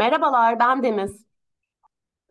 Merhabalar, 0.00 0.58
ben 0.58 0.82
Deniz. 0.82 1.26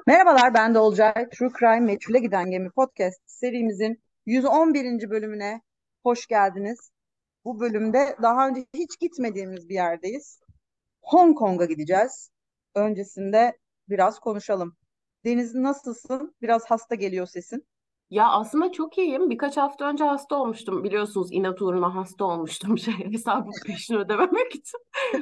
Merhabalar, 0.07 0.53
ben 0.53 0.75
de 0.75 0.79
Olcay. 0.79 1.29
True 1.29 1.49
Crime 1.59 1.79
Meçhule 1.79 2.19
Giden 2.19 2.51
Gemi 2.51 2.71
podcast 2.71 3.21
serimizin 3.25 4.03
111. 4.25 5.09
bölümüne 5.09 5.61
hoş 6.03 6.27
geldiniz. 6.27 6.91
Bu 7.45 7.59
bölümde 7.59 8.15
daha 8.21 8.47
önce 8.47 8.65
hiç 8.73 8.99
gitmediğimiz 8.99 9.69
bir 9.69 9.73
yerdeyiz. 9.73 10.39
Hong 11.01 11.37
Kong'a 11.37 11.65
gideceğiz. 11.65 12.31
Öncesinde 12.75 13.57
biraz 13.89 14.19
konuşalım. 14.19 14.77
Deniz 15.25 15.55
nasılsın? 15.55 16.35
Biraz 16.41 16.65
hasta 16.65 16.95
geliyor 16.95 17.27
sesin. 17.27 17.67
Ya 18.09 18.27
aslında 18.29 18.71
çok 18.71 18.97
iyiyim. 18.97 19.29
Birkaç 19.29 19.57
hafta 19.57 19.85
önce 19.85 20.03
hasta 20.03 20.35
olmuştum. 20.35 20.83
Biliyorsunuz 20.83 21.27
inat 21.31 21.61
uğruna 21.61 21.95
hasta 21.95 22.25
olmuştum 22.25 22.77
şey 22.77 22.93
hesabı 22.93 23.49
peşini 23.65 23.97
ödememek 23.97 24.55
için. 24.55 24.79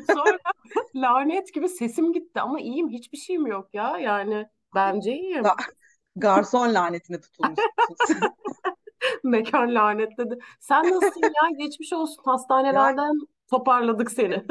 Sonra 0.07 0.37
lanet 0.95 1.53
gibi 1.53 1.69
sesim 1.69 2.13
gitti 2.13 2.41
ama 2.41 2.59
iyiyim. 2.59 2.89
Hiçbir 2.89 3.17
şeyim 3.17 3.47
yok 3.47 3.69
ya. 3.73 3.97
Yani 3.97 4.45
bence 4.75 5.13
iyiyim. 5.13 5.43
Ga- 5.43 5.73
Garson 6.15 6.73
lanetine 6.73 7.19
tutulmuşsun. 7.21 7.71
Mekan 9.23 9.75
lanetledi. 9.75 10.37
Sen 10.59 10.83
nasılsın 10.83 11.21
ya? 11.23 11.49
Geçmiş 11.57 11.93
olsun. 11.93 12.23
Hastanelerden 12.25 13.13
toparladık 13.51 14.11
seni. 14.11 14.45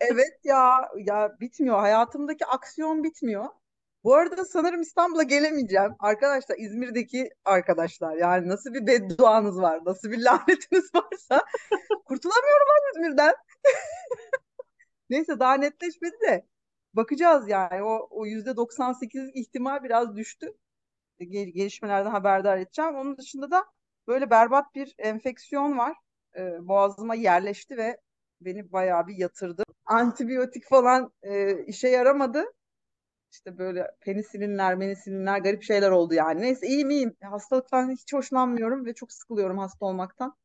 evet 0.00 0.40
ya 0.44 0.88
ya 1.06 1.36
bitmiyor. 1.40 1.78
Hayatımdaki 1.80 2.46
aksiyon 2.46 3.04
bitmiyor. 3.04 3.44
Bu 4.04 4.14
arada 4.14 4.44
sanırım 4.44 4.80
İstanbul'a 4.80 5.22
gelemeyeceğim. 5.22 5.94
Arkadaşlar 5.98 6.56
İzmir'deki 6.58 7.30
arkadaşlar 7.44 8.16
yani 8.16 8.48
nasıl 8.48 8.74
bir 8.74 8.86
bedduanız 8.86 9.60
var, 9.62 9.80
nasıl 9.86 10.10
bir 10.10 10.18
lanetiniz 10.22 10.90
varsa 10.94 11.46
kurtulamıyorum 12.04 12.66
ben 12.68 13.00
İzmir'den. 13.00 13.34
Neyse 15.10 15.38
daha 15.40 15.54
netleşmedi 15.54 16.16
de 16.28 16.46
bakacağız 16.94 17.48
yani 17.48 17.82
o 17.82 18.08
o 18.10 18.26
yüzde 18.26 18.56
98 18.56 19.30
ihtimal 19.34 19.84
biraz 19.84 20.16
düştü. 20.16 20.54
Gel- 21.20 21.48
gelişmelerden 21.54 22.10
haberdar 22.10 22.58
edeceğim. 22.58 22.94
Onun 22.96 23.16
dışında 23.18 23.50
da 23.50 23.64
böyle 24.08 24.30
berbat 24.30 24.74
bir 24.74 24.94
enfeksiyon 24.98 25.78
var. 25.78 25.96
Ee, 26.36 26.68
boğazıma 26.68 27.14
yerleşti 27.14 27.76
ve 27.76 28.00
beni 28.40 28.72
bayağı 28.72 29.06
bir 29.06 29.14
yatırdı. 29.16 29.64
Antibiyotik 29.86 30.68
falan 30.68 31.12
e, 31.22 31.64
işe 31.64 31.88
yaramadı. 31.88 32.44
İşte 33.32 33.58
böyle 33.58 33.86
penisilinler, 34.00 34.74
menisilinler 34.74 35.38
garip 35.38 35.62
şeyler 35.62 35.90
oldu 35.90 36.14
yani. 36.14 36.40
Neyse 36.42 36.66
iyiyim 36.66 36.90
iyiyim. 36.90 37.16
Hastalıktan 37.22 37.90
hiç 37.90 38.12
hoşlanmıyorum 38.12 38.86
ve 38.86 38.94
çok 38.94 39.12
sıkılıyorum 39.12 39.58
hasta 39.58 39.86
olmaktan. 39.86 40.36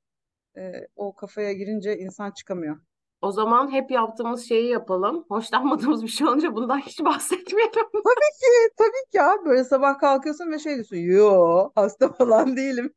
Ee, 0.58 0.88
o 0.96 1.16
kafaya 1.16 1.54
girince 1.54 1.98
insan 1.98 2.32
çıkamıyor. 2.32 2.80
O 3.22 3.32
zaman 3.32 3.72
hep 3.72 3.92
yaptığımız 3.92 4.48
şeyi 4.50 4.70
yapalım. 4.70 5.26
Hoşlanmadığımız 5.30 6.04
bir 6.04 6.08
şey 6.08 6.28
olunca 6.28 6.56
bundan 6.56 6.80
hiç 6.80 7.00
bahsetmeyelim. 7.06 7.72
Tabii 7.94 8.32
ki, 8.40 8.74
tabii 8.78 9.12
ki 9.12 9.18
ya. 9.18 9.36
Böyle 9.46 9.64
sabah 9.64 10.00
kalkıyorsun 10.00 10.52
ve 10.52 10.60
şey 10.60 10.74
diyorsun. 10.76 10.96
Yo, 10.98 11.70
hasta 11.76 12.14
falan 12.14 12.58
değilim. 12.58 12.94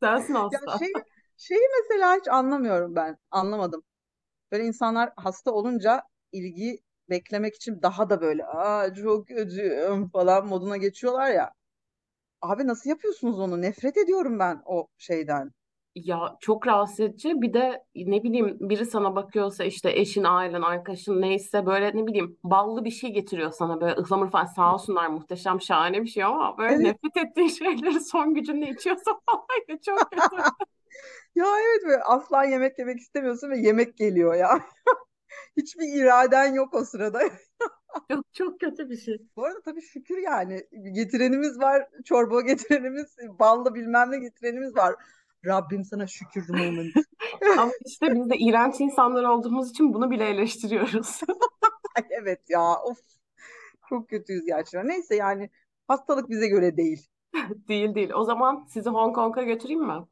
Sensin 0.00 0.34
Ya 0.34 0.40
hasta. 0.42 0.78
şey, 0.78 0.92
şeyi 1.36 1.68
mesela 1.82 2.16
hiç 2.16 2.28
anlamıyorum 2.28 2.96
ben. 2.96 3.18
Anlamadım. 3.30 3.82
Böyle 4.52 4.64
insanlar 4.64 5.12
hasta 5.16 5.52
olunca 5.52 6.02
ilgi 6.32 6.80
beklemek 7.10 7.54
için 7.56 7.82
daha 7.82 8.10
da 8.10 8.20
böyle 8.20 8.46
aa 8.46 8.94
çok 8.94 9.26
kötüyüm 9.28 10.08
falan 10.08 10.46
moduna 10.46 10.76
geçiyorlar 10.76 11.30
ya. 11.30 11.52
Abi 12.42 12.66
nasıl 12.66 12.90
yapıyorsunuz 12.90 13.40
onu? 13.40 13.62
Nefret 13.62 13.96
ediyorum 13.96 14.38
ben 14.38 14.62
o 14.66 14.86
şeyden. 14.98 15.50
Ya 15.94 16.36
çok 16.40 16.66
rahatsız 16.66 17.00
edici. 17.00 17.42
Bir 17.42 17.52
de 17.52 17.84
ne 17.94 18.22
bileyim 18.22 18.56
biri 18.60 18.86
sana 18.86 19.16
bakıyorsa 19.16 19.64
işte 19.64 19.90
eşin, 19.92 20.24
ailen, 20.24 20.62
arkadaşın 20.62 21.20
neyse 21.22 21.66
böyle 21.66 21.96
ne 21.96 22.06
bileyim 22.06 22.38
ballı 22.44 22.84
bir 22.84 22.90
şey 22.90 23.12
getiriyor 23.12 23.50
sana 23.50 23.80
böyle 23.80 23.94
ıhlamur 24.00 24.30
falan 24.30 24.44
sağ 24.44 24.74
olsunlar 24.74 25.06
muhteşem 25.06 25.60
şahane 25.60 26.02
bir 26.02 26.08
şey 26.08 26.24
ama 26.24 26.58
böyle 26.58 26.74
Evet. 26.74 26.96
nefret 27.04 27.16
ettiğin 27.26 27.48
şeyleri 27.58 28.00
son 28.00 28.34
gücünle 28.34 28.70
içiyorsa 28.70 29.10
falan 29.26 29.46
ya 29.68 29.78
çok 29.86 30.10
kötü. 30.10 30.36
Ya 31.34 31.44
evet 31.46 31.82
böyle 31.86 32.02
asla 32.02 32.44
yemek 32.44 32.78
yemek 32.78 33.00
istemiyorsun 33.00 33.50
ve 33.50 33.58
yemek 33.58 33.96
geliyor 33.96 34.34
ya. 34.34 34.60
Hiçbir 35.56 36.02
iraden 36.02 36.54
yok 36.54 36.74
o 36.74 36.84
sırada. 36.84 37.20
Çok 38.10 38.24
çok 38.32 38.60
kötü 38.60 38.90
bir 38.90 38.96
şey. 38.96 39.18
Bu 39.36 39.44
arada 39.44 39.60
tabii 39.64 39.82
şükür 39.82 40.18
yani 40.18 40.62
getirenimiz 40.92 41.58
var, 41.58 41.88
çorba 42.04 42.40
getirenimiz, 42.40 43.16
ballı 43.38 43.74
bilmem 43.74 44.10
ne 44.10 44.18
getirenimiz 44.18 44.76
var. 44.76 44.94
Rabbim 45.46 45.84
sana 45.84 46.06
şükür 46.06 46.48
moment. 46.48 46.94
Ama 47.58 47.72
işte 47.86 48.14
biz 48.14 48.30
de 48.30 48.36
iğrenç 48.36 48.80
insanlar 48.80 49.24
olduğumuz 49.24 49.70
için 49.70 49.94
bunu 49.94 50.10
bile 50.10 50.28
eleştiriyoruz. 50.28 51.20
Evet 52.10 52.40
ya 52.50 52.76
of 52.82 52.98
çok 53.88 54.08
kötüyüz 54.08 54.46
gerçekten. 54.46 54.88
Neyse 54.88 55.16
yani 55.16 55.50
hastalık 55.88 56.30
bize 56.30 56.48
göre 56.48 56.76
değil. 56.76 57.08
Değil 57.68 57.94
değil. 57.94 58.10
O 58.10 58.24
zaman 58.24 58.66
sizi 58.68 58.90
Hong 58.90 59.14
Kong'a 59.14 59.42
götüreyim 59.42 59.86
mi? 59.86 60.06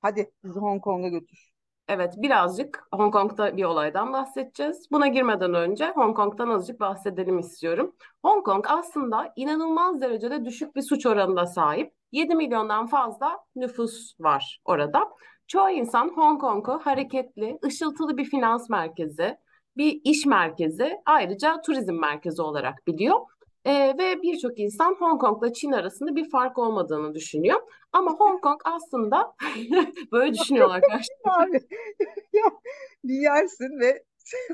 Hadi 0.00 0.32
bizi 0.44 0.60
Hong 0.60 0.82
Kong'a 0.82 1.08
götür. 1.08 1.53
Evet, 1.88 2.14
birazcık 2.16 2.88
Hong 2.92 3.12
Kong'da 3.12 3.56
bir 3.56 3.64
olaydan 3.64 4.12
bahsedeceğiz. 4.12 4.90
Buna 4.92 5.06
girmeden 5.06 5.54
önce 5.54 5.90
Hong 5.90 6.16
Kong'dan 6.16 6.48
azıcık 6.48 6.80
bahsedelim 6.80 7.38
istiyorum. 7.38 7.94
Hong 8.22 8.44
Kong 8.44 8.66
aslında 8.68 9.32
inanılmaz 9.36 10.00
derecede 10.00 10.44
düşük 10.44 10.76
bir 10.76 10.82
suç 10.82 11.06
oranına 11.06 11.46
sahip. 11.46 11.92
7 12.12 12.34
milyondan 12.34 12.86
fazla 12.86 13.38
nüfus 13.56 14.20
var 14.20 14.60
orada. 14.64 15.10
Çoğu 15.46 15.70
insan 15.70 16.08
Hong 16.08 16.40
Kong'u 16.40 16.78
hareketli, 16.78 17.58
ışıltılı 17.64 18.16
bir 18.16 18.24
finans 18.24 18.70
merkezi, 18.70 19.38
bir 19.76 20.00
iş 20.04 20.26
merkezi, 20.26 20.98
ayrıca 21.06 21.60
turizm 21.60 21.94
merkezi 21.94 22.42
olarak 22.42 22.86
biliyor. 22.86 23.20
Ee, 23.64 23.94
ve 23.98 24.22
birçok 24.22 24.58
insan 24.58 24.96
Hong 24.98 25.20
Kong'la 25.20 25.52
Çin 25.52 25.72
arasında 25.72 26.16
bir 26.16 26.30
fark 26.30 26.58
olmadığını 26.58 27.14
düşünüyor. 27.14 27.60
Ama 27.92 28.10
Hong 28.10 28.40
Kong 28.40 28.60
aslında 28.64 29.34
böyle 30.12 30.34
düşünüyorlar 30.34 30.82
Abi 31.24 31.60
ya 32.32 32.44
bir 33.04 33.14
yersin 33.14 33.80
ve 33.80 34.04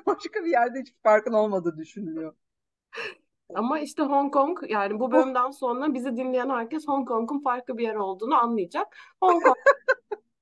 başka 0.07 0.45
bir 0.45 0.51
yerde 0.51 0.81
hiçbir 0.81 1.01
farkın 1.03 1.33
olmadığı 1.33 1.77
düşünülüyor. 1.77 2.35
Ama 3.55 3.81
işte 3.81 4.03
Hong 4.03 4.33
Kong 4.33 4.59
yani 4.69 5.01
bu 5.01 5.05
Oh, 5.05 5.13
bölümden 5.13 5.51
sonra 5.51 5.95
bizi 5.95 6.17
dinleyen 6.17 6.49
herkes 6.51 6.89
Hong 6.89 7.09
Kong'un 7.09 7.43
farklı 7.43 7.79
bir 7.79 7.83
yer 7.83 7.95
olduğunu 7.95 8.35
anlayacak. 8.35 8.97
Hong 9.21 9.43
Kong 9.43 9.57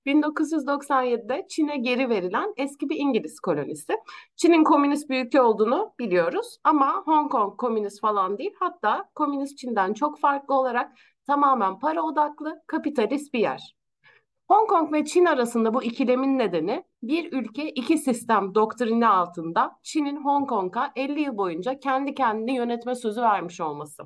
1997'de 0.08 1.46
Çin'e 1.48 1.76
geri 1.76 2.08
verilen 2.08 2.52
eski 2.56 2.88
bir 2.88 2.96
İngiliz 2.96 3.41
kolonisi. 3.41 3.92
Çin'in 4.36 4.64
komünist 4.64 5.10
bir 5.10 5.26
ülke 5.26 5.42
olduğunu 5.42 5.94
biliyoruz 5.98 6.58
ama 6.64 7.02
Hong 7.04 7.32
Kong 7.32 7.56
komünist 7.56 8.00
falan 8.00 8.38
değil. 8.38 8.54
Hatta 8.60 9.10
komünist 9.14 9.58
Çin'den 9.58 9.92
çok 9.92 10.20
farklı 10.20 10.54
olarak 10.54 10.92
tamamen 11.26 11.78
para 11.78 12.02
odaklı, 12.02 12.62
kapitalist 12.66 13.34
bir 13.34 13.41
yer. 13.41 13.76
Hong 14.48 14.68
Kong 14.68 14.92
ve 14.92 15.04
Çin 15.04 15.24
arasında 15.24 15.74
bu 15.74 15.82
ikilemin 15.82 16.38
nedeni 16.38 16.84
bir 17.02 17.32
ülke 17.32 17.70
iki 17.70 17.98
sistem 17.98 18.54
doktrini 18.54 19.08
altında 19.08 19.78
Çin'in 19.82 20.24
Hong 20.24 20.48
Kong'a 20.48 20.92
50 20.97 21.20
yıl 21.20 21.36
boyunca 21.36 21.80
kendi 21.80 22.14
kendini 22.14 22.56
yönetme 22.56 22.94
sözü 22.94 23.22
vermiş 23.22 23.60
olması. 23.60 24.02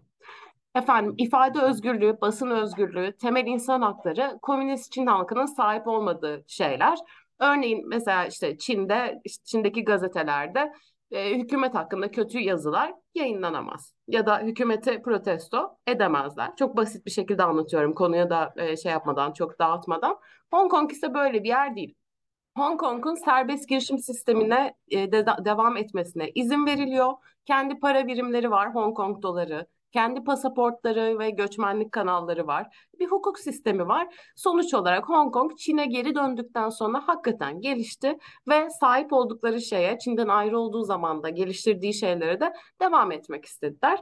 Efendim 0.75 1.15
ifade 1.19 1.60
özgürlüğü, 1.60 2.21
basın 2.21 2.50
özgürlüğü, 2.50 3.16
temel 3.16 3.47
insan 3.47 3.83
hakları 3.83 4.38
komünist 4.43 4.93
Çin 4.93 5.06
halkının 5.06 5.47
sahip 5.47 5.87
olmadığı 5.87 6.44
şeyler. 6.47 6.99
Örneğin 7.38 7.88
mesela 7.88 8.27
işte 8.27 8.59
Çin'de, 8.59 9.22
Çin'deki 9.44 9.84
gazetelerde 9.84 10.72
e, 11.10 11.38
hükümet 11.38 11.75
hakkında 11.75 12.10
kötü 12.10 12.38
yazılar 12.38 12.94
yayınlanamaz. 13.15 13.94
Ya 14.09 14.27
da 14.27 14.38
hükümeti 14.38 15.03
protesto 15.03 15.78
edemezler. 15.87 16.56
Çok 16.56 16.77
basit 16.77 17.06
bir 17.06 17.10
şekilde 17.10 17.43
anlatıyorum 17.43 17.94
konuya 17.94 18.31
da 18.31 18.53
e, 18.57 18.77
şey 18.77 18.92
yapmadan, 18.92 19.33
çok 19.33 19.59
dağıtmadan. 19.59 20.18
Hong 20.51 20.71
Kong 20.71 20.92
ise 20.92 21.15
böyle 21.15 21.42
bir 21.42 21.48
yer 21.48 21.77
değil. 21.77 21.95
Hong 22.57 22.80
Kong'un 22.80 23.15
serbest 23.15 23.68
girişim 23.68 23.98
sistemine 23.98 24.75
e, 24.89 25.13
de- 25.13 25.27
devam 25.45 25.77
etmesine 25.77 26.30
izin 26.34 26.66
veriliyor. 26.66 27.13
Kendi 27.45 27.80
para 27.80 28.07
birimleri 28.07 28.51
var, 28.51 28.75
Hong 28.75 28.97
Kong 28.97 29.22
doları. 29.22 29.66
Kendi 29.92 30.24
pasaportları 30.24 31.18
ve 31.18 31.30
göçmenlik 31.30 31.92
kanalları 31.92 32.47
var. 32.47 32.77
Bir 32.98 33.06
hukuk 33.06 33.39
sistemi 33.39 33.89
var. 33.89 34.33
Sonuç 34.36 34.74
olarak 34.74 35.09
Hong 35.09 35.34
Kong 35.34 35.56
Çin'e 35.59 35.86
geri 35.86 36.15
döndükten 36.15 36.68
sonra 36.68 37.09
hakikaten 37.09 37.60
gelişti 37.60 38.18
ve 38.48 38.71
sahip 38.71 39.12
oldukları 39.12 39.60
şeye, 39.60 39.98
Çin'den 39.98 40.28
ayrı 40.28 40.59
olduğu 40.59 40.84
zaman 40.84 41.22
da 41.22 41.28
geliştirdiği 41.28 41.94
şeylere 41.94 42.41
de 42.41 42.53
devam 42.80 43.12
etmek 43.12 43.44
istediler. 43.44 44.00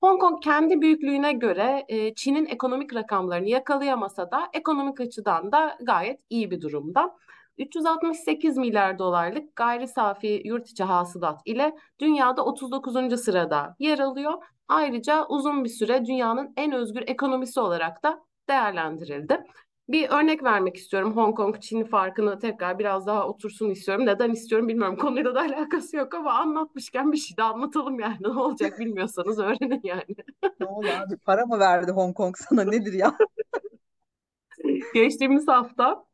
Hong 0.00 0.20
Kong 0.20 0.42
kendi 0.42 0.80
büyüklüğüne 0.80 1.32
göre 1.32 1.84
e, 1.88 2.14
Çin'in 2.14 2.46
ekonomik 2.46 2.94
rakamlarını 2.94 3.48
yakalayamasa 3.48 4.30
da 4.30 4.48
ekonomik 4.52 5.00
açıdan 5.00 5.52
da 5.52 5.76
gayet 5.80 6.20
iyi 6.30 6.50
bir 6.50 6.60
durumda. 6.60 7.16
368 7.58 8.56
milyar 8.56 8.98
dolarlık 8.98 9.56
gayri 9.56 9.88
safi 9.88 10.42
yurt 10.44 10.68
içi 10.68 10.84
hasılat 10.84 11.40
ile 11.44 11.74
dünyada 12.00 12.44
39. 12.44 13.20
sırada 13.20 13.76
yer 13.78 13.98
alıyor. 13.98 14.32
Ayrıca 14.68 15.26
uzun 15.26 15.64
bir 15.64 15.68
süre 15.68 16.06
dünyanın 16.06 16.52
en 16.56 16.72
özgür 16.72 17.04
ekonomisi 17.06 17.60
olarak 17.60 18.02
da 18.02 18.24
değerlendirildi. 18.48 19.44
Bir 19.88 20.08
örnek 20.10 20.44
vermek 20.44 20.76
istiyorum. 20.76 21.16
Hong 21.16 21.36
Kong, 21.36 21.60
Çin 21.60 21.84
farkını 21.84 22.38
tekrar 22.38 22.78
biraz 22.78 23.06
daha 23.06 23.28
otursun 23.28 23.70
istiyorum. 23.70 24.06
Neden 24.06 24.30
istiyorum 24.30 24.68
bilmiyorum. 24.68 24.96
Konuyla 25.00 25.34
da 25.34 25.40
alakası 25.40 25.96
yok 25.96 26.14
ama 26.14 26.32
anlatmışken 26.32 27.12
bir 27.12 27.16
şey 27.16 27.36
de 27.36 27.42
anlatalım 27.42 28.00
yani. 28.00 28.16
Ne 28.20 28.28
olacak 28.28 28.78
bilmiyorsanız 28.78 29.38
öğrenin 29.38 29.80
yani. 29.84 30.16
Ne 30.60 30.66
oldu 30.66 30.86
abi? 31.06 31.16
Para 31.16 31.46
mı 31.46 31.58
verdi 31.58 31.92
Hong 31.92 32.16
Kong 32.16 32.36
sana? 32.38 32.64
Nedir 32.64 32.92
ya? 32.92 33.16
Geçtiğimiz 34.94 35.48
hafta 35.48 36.04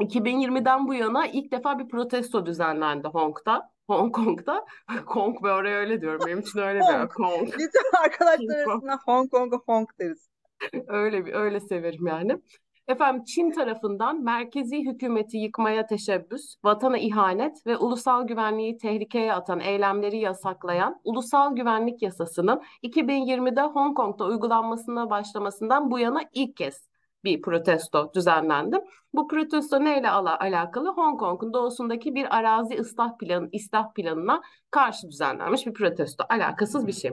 2020'den 0.00 0.88
bu 0.88 0.94
yana 0.94 1.26
ilk 1.26 1.52
defa 1.52 1.78
bir 1.78 1.88
protesto 1.88 2.46
düzenlendi 2.46 3.08
Hong'da. 3.08 3.70
Hong 3.86 4.14
Kong'da. 4.14 4.64
Kong 5.06 5.44
ve 5.44 5.52
oraya 5.52 5.78
öyle 5.78 6.00
diyorum. 6.00 6.20
Benim 6.26 6.38
için 6.40 6.58
öyle 6.58 6.80
Hong. 6.80 7.12
Kong. 7.12 7.48
Biz 7.58 7.66
de 7.74 7.78
arkadaşlar 8.04 8.56
arasında 8.56 8.98
Hong 9.06 9.30
Kong'a 9.30 9.56
Hong 9.66 9.88
deriz. 10.00 10.28
Öyle 10.88 11.26
bir 11.26 11.34
öyle 11.34 11.60
severim 11.60 12.06
yani. 12.06 12.40
Efendim 12.88 13.24
Çin 13.24 13.50
tarafından 13.50 14.24
merkezi 14.24 14.84
hükümeti 14.84 15.38
yıkmaya 15.38 15.86
teşebbüs, 15.86 16.56
vatana 16.64 16.98
ihanet 16.98 17.66
ve 17.66 17.76
ulusal 17.76 18.26
güvenliği 18.26 18.76
tehlikeye 18.76 19.32
atan 19.34 19.60
eylemleri 19.60 20.18
yasaklayan 20.18 21.00
Ulusal 21.04 21.56
Güvenlik 21.56 22.02
Yasası'nın 22.02 22.62
2020'de 22.82 23.60
Hong 23.60 23.96
Kong'da 23.96 24.24
uygulanmasına 24.24 25.10
başlamasından 25.10 25.90
bu 25.90 25.98
yana 25.98 26.20
ilk 26.32 26.56
kez 26.56 26.88
bir 27.24 27.42
protesto 27.42 28.12
düzenlendi. 28.14 28.76
Bu 29.14 29.28
protesto 29.28 29.84
neyle 29.84 30.10
ala 30.10 30.40
alakalı? 30.40 30.88
Hong 30.88 31.20
Kong'un 31.20 31.52
doğusundaki 31.52 32.14
bir 32.14 32.36
arazi 32.36 32.74
ıslah 32.80 33.18
planı, 33.18 33.48
islah 33.52 33.94
planına 33.94 34.42
karşı 34.70 35.10
düzenlenmiş 35.10 35.66
bir 35.66 35.72
protesto. 35.72 36.24
Alakasız 36.28 36.86
bir 36.86 36.92
şey. 36.92 37.10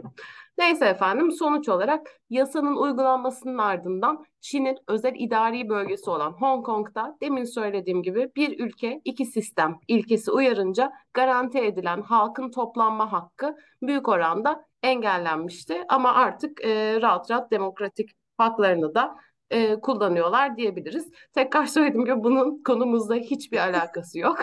Neyse 0.58 0.86
efendim 0.86 1.32
sonuç 1.32 1.70
olarak 1.70 2.08
yasanın 2.30 2.76
uygulanmasının 2.76 3.58
ardından 3.58 4.26
Çin'in 4.42 4.78
özel 4.88 5.14
idari 5.16 5.70
bölgesi 5.70 6.10
olan 6.10 6.32
Hong 6.32 6.66
Kong'da 6.66 7.18
demin 7.22 7.44
söylediğim 7.44 8.04
gibi 8.04 8.32
bir 8.36 8.66
ülke 8.66 9.02
iki 9.06 9.26
sistem 9.26 9.76
ilkesi 9.88 10.32
uyarınca 10.32 10.92
garanti 11.14 11.60
edilen 11.60 12.02
halkın 12.02 12.52
toplanma 12.52 13.12
hakkı 13.12 13.56
büyük 13.82 14.08
oranda 14.08 14.66
engellenmişti. 14.84 15.84
Ama 15.90 16.14
artık 16.14 16.66
e, 16.66 17.02
rahat 17.02 17.32
rahat 17.32 17.52
demokratik 17.52 18.10
haklarını 18.38 18.96
da 18.96 19.16
e, 19.50 19.80
kullanıyorlar 19.80 20.58
diyebiliriz. 20.58 21.12
Tekrar 21.34 21.66
söylediğim 21.66 22.06
gibi 22.06 22.24
bunun 22.24 22.64
konumuzda 22.64 23.16
hiçbir 23.16 23.58
alakası 23.58 24.20
yok. 24.20 24.38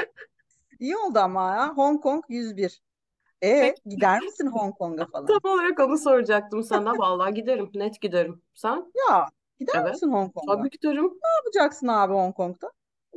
İyi 0.78 0.96
oldu 0.96 1.19
ama 1.19 1.54
ya. 1.54 1.69
Hong 1.69 2.02
Kong 2.02 2.25
101. 2.28 2.82
E 3.43 3.60
Peki. 3.60 3.82
gider 3.96 4.20
misin 4.22 4.46
Hong 4.46 4.75
Kong'a 4.75 5.06
falan? 5.06 5.26
Tam 5.26 5.52
olarak 5.52 5.81
onu 5.81 5.99
soracaktım 5.99 6.62
sana. 6.62 6.93
Vallahi 6.99 7.34
giderim, 7.34 7.70
net 7.75 8.00
giderim. 8.00 8.43
Sen? 8.54 8.93
Ya 9.08 9.26
gider 9.60 9.72
Evet. 9.76 9.90
misin 9.93 10.12
Hong 10.12 10.34
Kong'a? 10.34 10.56
Tabii 10.56 10.70
giderim. 10.70 11.05
Ne 11.05 11.28
yapacaksın 11.37 11.88
abi 11.88 12.12
Hong 12.12 12.34
Kong'da? 12.34 12.70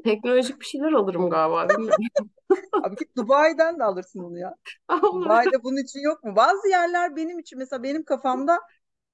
Teknolojik 0.04 0.60
bir 0.60 0.66
şeyler 0.66 0.92
alırım 0.92 1.30
galiba. 1.30 1.68
Abi 2.84 2.96
git 2.96 3.16
Dubai'den 3.18 3.80
de 3.80 3.84
alırsın 3.84 4.20
onu 4.20 4.40
ya. 4.40 4.56
Dubai'de 5.04 5.64
bunun 5.64 5.78
için 5.78 6.00
yok 6.00 6.24
mu? 6.24 6.36
Bazı 6.36 6.68
yerler 6.68 7.16
benim 7.16 7.40
için 7.40 7.60
mesela 7.60 7.84
benim 7.84 8.04
kafamda 8.04 8.60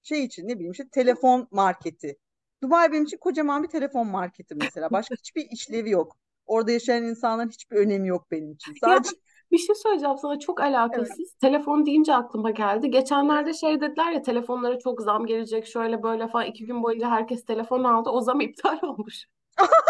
şey 0.04 0.24
için 0.24 0.48
ne 0.48 0.56
bileyim 0.56 0.72
işte 0.72 0.90
telefon 0.92 1.48
marketi. 1.52 2.18
Dubai 2.64 2.92
benim 2.92 3.04
için 3.04 3.18
kocaman 3.18 3.64
bir 3.64 3.68
telefon 3.68 4.08
marketi 4.08 4.56
mesela. 4.56 4.90
Başka 4.92 5.16
hiçbir 5.16 5.48
işlevi 5.52 5.90
yok. 5.90 6.18
Orada 6.46 6.72
yaşayan 6.72 7.04
insanların 7.04 7.50
hiçbir 7.50 7.76
önemi 7.78 8.08
yok 8.08 8.32
benim 8.32 8.52
için. 8.52 8.72
Ya 8.72 8.78
Sadece 8.82 9.16
bir 9.52 9.58
şey 9.58 9.76
söyleyeceğim 9.76 10.18
sana 10.18 10.40
çok 10.40 10.60
evet. 10.62 10.70
alakasız. 10.70 11.34
Telefon 11.42 11.86
deyince 11.86 12.16
aklıma 12.16 12.52
geldi. 12.52 12.92
Geçenlerde 12.92 13.54
şey 13.54 13.82
dediler 13.82 14.12
ya 14.12 14.22
telefonlara 14.22 14.80
çok 14.80 15.02
zam 15.02 15.26
gelecek 15.26 15.66
şöyle 15.68 16.04
böyle 16.04 16.28
falan. 16.28 16.46
iki 16.46 16.66
gün 16.66 16.84
boyunca 16.84 17.10
herkes 17.10 17.46
telefon 17.46 17.84
aldı. 17.84 18.10
O 18.10 18.22
zam 18.22 18.42
iptal 18.42 18.80
olmuş. 18.84 19.26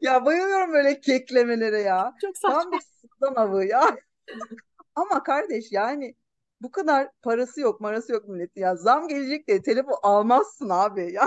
Ya 0.00 0.24
bayılıyorum 0.26 0.72
böyle 0.72 1.00
keklemelere 1.00 1.80
ya. 1.80 2.14
Çok 2.20 2.34
Tam 2.46 2.52
saçma. 2.52 2.72
bir 2.72 2.80
sıktan 2.80 3.34
avı 3.34 3.64
ya. 3.66 3.96
Ama 4.94 5.22
kardeş 5.22 5.72
yani 5.72 6.14
bu 6.62 6.70
kadar 6.70 7.08
parası 7.22 7.60
yok, 7.60 7.80
marası 7.80 8.12
yok 8.12 8.28
milletin 8.28 8.60
ya. 8.60 8.76
Zam 8.76 9.08
gelecek 9.08 9.48
diye 9.48 9.62
telefon 9.62 9.98
almazsın 10.02 10.68
abi. 10.68 11.12
Ya 11.12 11.24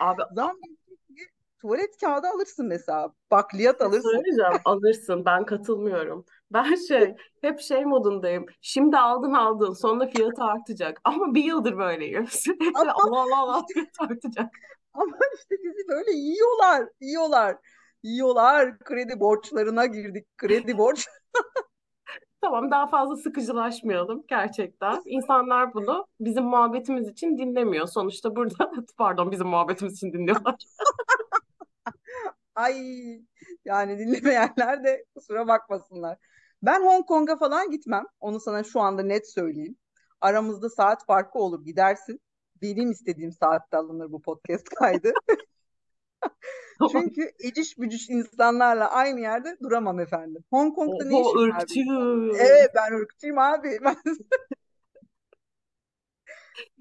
Abi 0.00 0.22
zam 0.34 0.56
gelecek 0.62 1.08
diye 1.08 1.26
tuvalet 1.60 1.96
kağıdı 2.00 2.26
alırsın 2.26 2.66
mesela. 2.66 3.12
Bakliyat 3.30 3.78
şey 3.78 3.86
alırsın. 3.86 4.10
söyleyeceğim. 4.10 4.62
Alırsın. 4.64 5.24
Ben 5.24 5.44
katılmıyorum. 5.44 6.24
Ben 6.50 6.74
şey 6.74 7.14
hep 7.40 7.60
şey 7.60 7.84
modundayım. 7.84 8.46
Şimdi 8.60 8.96
aldın 8.98 9.32
aldın. 9.32 9.72
Sonra 9.72 10.06
fiyatı 10.06 10.42
artacak. 10.44 11.00
Ama 11.04 11.34
bir 11.34 11.44
yıldır 11.44 11.78
böyleyim. 11.78 12.26
Sürekli 12.30 12.70
Ama 12.74 12.92
Allah 12.92 13.20
Allah 13.22 13.38
Allah 13.38 13.64
fiyat 13.72 13.88
artacak. 14.00 14.46
ama 14.94 15.16
işte 15.38 15.54
bizi 15.64 15.88
böyle 15.88 16.12
yiyorlar, 16.12 16.88
yiyorlar. 17.00 17.56
Yiyorlar. 18.02 18.78
Kredi 18.78 19.20
borçlarına 19.20 19.86
girdik. 19.86 20.38
Kredi 20.38 20.78
borç. 20.78 21.06
Tamam 22.42 22.70
daha 22.70 22.86
fazla 22.86 23.16
sıkıcılaşmayalım 23.16 24.24
gerçekten. 24.28 25.02
İnsanlar 25.06 25.74
bunu 25.74 26.06
bizim 26.20 26.44
muhabbetimiz 26.44 27.08
için 27.08 27.38
dinlemiyor. 27.38 27.86
Sonuçta 27.86 28.36
burada 28.36 28.72
pardon 28.98 29.30
bizim 29.30 29.46
muhabbetimiz 29.46 29.94
için 29.94 30.12
dinliyorlar. 30.12 30.56
Ay 32.54 32.76
yani 33.64 33.98
dinlemeyenler 33.98 34.84
de 34.84 35.04
kusura 35.14 35.48
bakmasınlar. 35.48 36.18
Ben 36.62 36.82
Hong 36.82 37.06
Kong'a 37.06 37.38
falan 37.38 37.70
gitmem. 37.70 38.04
Onu 38.20 38.40
sana 38.40 38.64
şu 38.64 38.80
anda 38.80 39.02
net 39.02 39.32
söyleyeyim. 39.32 39.76
Aramızda 40.20 40.68
saat 40.70 41.06
farkı 41.06 41.38
olur 41.38 41.64
gidersin. 41.64 42.20
Benim 42.62 42.90
istediğim 42.90 43.32
saatte 43.32 43.76
alınır 43.76 44.12
bu 44.12 44.22
podcast 44.22 44.68
kaydı. 44.68 45.12
Çünkü 46.92 47.30
eciş 47.38 47.78
bücüş 47.78 48.10
insanlarla 48.10 48.90
aynı 48.90 49.20
yerde 49.20 49.56
duramam 49.62 50.00
efendim. 50.00 50.44
Hong 50.50 50.74
Kong'da 50.74 51.04
ne 51.04 51.20
işim 51.20 51.50
var 51.50 51.62
ırkçı. 51.62 51.80
Evet 52.40 52.70
ben 52.74 52.92
ırkçıyım 52.92 53.38
abi. 53.38 53.78
Ben 53.84 53.96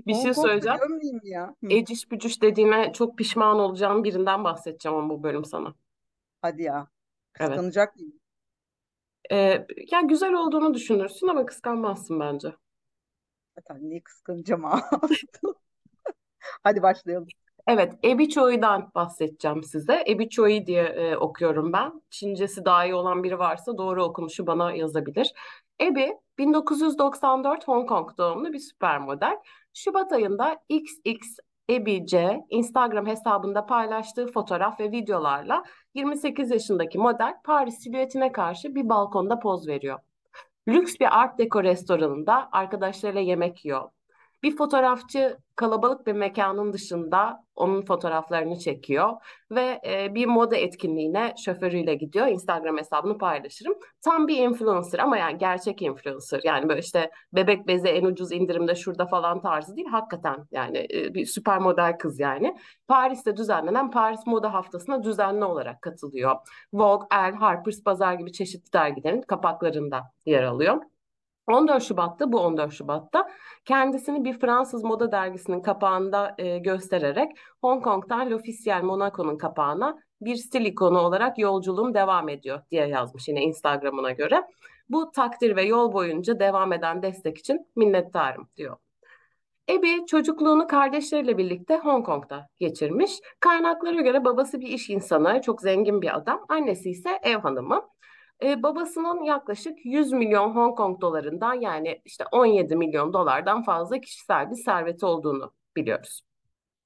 Bir 0.07 0.13
şey 0.13 0.23
Hong 0.23 0.35
Kong'da 0.35 0.47
söyleyeceğim. 0.47 0.79
gömleyeyim 0.79 1.19
ya. 1.23 1.55
Hı, 1.63 1.67
Eciş 1.69 2.11
bücüş 2.11 2.41
dediğine 2.41 2.93
çok 2.93 3.17
pişman 3.17 3.59
olacağım 3.59 4.03
birinden 4.03 4.43
bahsedeceğim 4.43 4.97
ama 4.97 5.09
bu 5.09 5.23
bölüm 5.23 5.45
sana. 5.45 5.73
hadi 6.41 6.63
ya. 6.63 6.88
Kıskanacak 7.33 7.95
mıyım? 7.95 8.13
Ee, 9.31 9.67
yani 9.91 10.07
güzel 10.07 10.33
olduğunu 10.33 10.73
düşünürsün 10.73 11.27
ama 11.27 11.45
kıskanmazsın 11.45 12.19
bence. 12.19 12.53
Zaten 13.57 13.89
niye 13.89 14.01
kıskanacağım 14.03 14.63
ha? 14.63 14.89
Hadi 16.63 16.81
başlayalım. 16.81 17.27
Evet, 17.68 17.94
Ebi 18.04 18.30
Choi'dan 18.30 18.91
bahsedeceğim 18.96 19.63
size. 19.63 20.03
Ebi 20.08 20.30
Choi 20.30 20.68
diye 20.68 20.84
e, 20.84 21.15
okuyorum 21.18 21.74
ben. 21.74 22.01
Çincesi 22.10 22.65
daha 22.65 22.86
iyi 22.86 22.96
olan 22.96 23.24
biri 23.24 23.39
varsa 23.39 23.77
doğru 23.77 24.03
okunuşu 24.03 24.48
bana 24.48 24.74
yazabilir. 24.74 25.34
Ebi 25.82 26.18
1994 26.38 27.68
Hong 27.68 27.89
Kong 27.89 28.18
doğumlu 28.18 28.53
bir 28.53 28.60
süper 28.60 29.00
model. 29.00 29.38
Şubat 29.74 30.12
ayında 30.12 30.58
XX 30.70 31.38
Ebi 31.70 32.06
C 32.06 32.41
Instagram 32.50 33.06
hesabında 33.08 33.65
paylaştığı 33.65 34.27
fotoğraf 34.27 34.80
ve 34.80 34.91
videolarla 34.91 35.63
28 35.94 36.51
yaşındaki 36.51 36.98
model 36.98 37.34
Paris 37.44 37.80
silüetine 37.84 38.32
karşı 38.32 38.75
bir 38.75 38.89
balkonda 38.89 39.39
poz 39.39 39.68
veriyor. 39.68 40.00
Lüks 40.68 41.00
bir 41.00 41.20
art 41.22 41.39
deco 41.39 41.63
restoranında 41.63 42.50
arkadaşlarıyla 42.51 43.22
yemek 43.22 43.65
yiyor. 43.65 43.89
Bir 44.43 44.55
fotoğrafçı 44.57 45.38
kalabalık 45.55 46.07
bir 46.07 46.13
mekanın 46.13 46.74
dışında 46.74 47.43
onun 47.55 47.81
fotoğraflarını 47.81 48.60
çekiyor 48.60 49.10
ve 49.51 49.81
e, 49.88 50.15
bir 50.15 50.25
moda 50.25 50.55
etkinliğine 50.55 51.33
şoförüyle 51.45 51.95
gidiyor. 51.95 52.27
Instagram 52.27 52.77
hesabını 52.77 53.17
paylaşırım. 53.17 53.74
Tam 54.01 54.27
bir 54.27 54.38
influencer 54.38 55.00
ama 55.00 55.17
yani 55.17 55.38
gerçek 55.38 55.81
influencer. 55.81 56.41
Yani 56.43 56.69
böyle 56.69 56.79
işte 56.79 57.12
bebek 57.33 57.67
bezi 57.67 57.88
en 57.88 58.05
ucuz 58.05 58.31
indirimde 58.31 58.75
şurada 58.75 59.05
falan 59.05 59.41
tarzı 59.41 59.75
değil. 59.75 59.88
Hakikaten 59.88 60.38
yani 60.51 60.88
e, 60.93 61.13
bir 61.13 61.25
süper 61.25 61.60
model 61.60 61.98
kız 61.98 62.19
yani. 62.19 62.57
Paris'te 62.88 63.38
düzenlenen 63.38 63.91
Paris 63.91 64.27
Moda 64.27 64.53
Haftası'na 64.53 65.03
düzenli 65.03 65.45
olarak 65.45 65.81
katılıyor. 65.81 66.36
Vogue, 66.74 67.07
Elle, 67.12 67.36
Harper's 67.36 67.86
Bazaar 67.86 68.13
gibi 68.13 68.31
çeşitli 68.31 68.74
dergilerin 68.74 69.21
kapaklarında 69.21 70.03
yer 70.25 70.43
alıyor. 70.43 70.81
14 71.51 71.84
Şubat'ta 71.84 72.31
bu 72.31 72.39
14 72.39 72.74
Şubat'ta 72.74 73.29
kendisini 73.65 74.24
bir 74.24 74.39
Fransız 74.39 74.84
moda 74.84 75.12
dergisinin 75.12 75.62
kapağında 75.62 76.36
e, 76.38 76.58
göstererek 76.58 77.31
Hong 77.62 77.84
Kong'dan 77.84 78.31
L'Officiel 78.31 78.84
Monaco'nun 78.84 79.38
kapağına 79.38 80.00
bir 80.22 80.36
stil 80.36 80.65
ikonu 80.65 81.00
olarak 81.00 81.39
yolculuğum 81.39 81.93
devam 81.93 82.29
ediyor 82.29 82.62
diye 82.72 82.88
yazmış 82.88 83.27
yine 83.27 83.43
Instagram'ına 83.43 84.12
göre. 84.12 84.43
Bu 84.89 85.12
takdir 85.12 85.55
ve 85.55 85.63
yol 85.63 85.93
boyunca 85.93 86.39
devam 86.39 86.74
eden 86.74 87.01
destek 87.01 87.38
için 87.38 87.67
minnettarım 87.75 88.48
diyor. 88.58 88.77
Ebi 89.70 90.05
çocukluğunu 90.08 90.67
kardeşleriyle 90.67 91.38
birlikte 91.38 91.77
Hong 91.77 92.05
Kong'da 92.05 92.48
geçirmiş. 92.60 93.12
Kaynaklara 93.39 94.01
göre 94.01 94.25
babası 94.25 94.62
bir 94.62 94.67
iş 94.67 94.89
insanı, 94.89 95.41
çok 95.41 95.62
zengin 95.62 96.01
bir 96.01 96.17
adam. 96.17 96.46
Annesi 96.50 96.89
ise 96.89 97.20
ev 97.24 97.38
hanımı. 97.38 97.81
Ee, 98.43 98.63
babasının 98.63 99.24
yaklaşık 99.24 99.86
100 99.86 100.12
milyon 100.12 100.55
Hong 100.55 100.77
Kong 100.77 101.01
dolarından 101.01 101.53
yani 101.53 102.01
işte 102.05 102.25
17 102.31 102.75
milyon 102.75 103.13
dolardan 103.13 103.63
fazla 103.63 104.01
kişisel 104.01 104.51
bir 104.51 104.55
serveti 104.55 105.05
olduğunu 105.05 105.53
biliyoruz. 105.75 106.21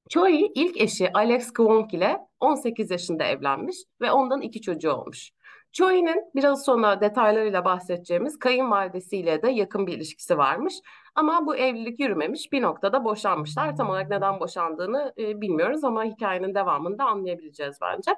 Choi 0.09 0.51
ilk 0.55 0.81
eşi 0.81 1.13
Alex 1.13 1.53
Kwong 1.53 1.93
ile 1.93 2.19
18 2.39 2.91
yaşında 2.91 3.23
evlenmiş 3.23 3.75
ve 4.01 4.11
ondan 4.11 4.41
iki 4.41 4.61
çocuğu 4.61 4.91
olmuş. 4.91 5.31
Choi'nin 5.73 6.31
biraz 6.35 6.65
sonra 6.65 7.01
detaylarıyla 7.01 7.65
bahsedeceğimiz 7.65 8.39
kayınvalidesiyle 8.39 9.41
de 9.41 9.51
yakın 9.51 9.87
bir 9.87 9.93
ilişkisi 9.93 10.37
varmış. 10.37 10.73
Ama 11.15 11.45
bu 11.45 11.55
evlilik 11.55 11.99
yürümemiş. 11.99 12.51
Bir 12.51 12.61
noktada 12.61 13.03
boşanmışlar. 13.03 13.75
Tam 13.75 13.89
olarak 13.89 14.09
neden 14.09 14.39
boşandığını 14.39 15.13
e, 15.17 15.41
bilmiyoruz 15.41 15.83
ama 15.83 16.03
hikayenin 16.03 16.55
devamında 16.55 17.05
anlayabileceğiz 17.05 17.77
bence. 17.81 18.11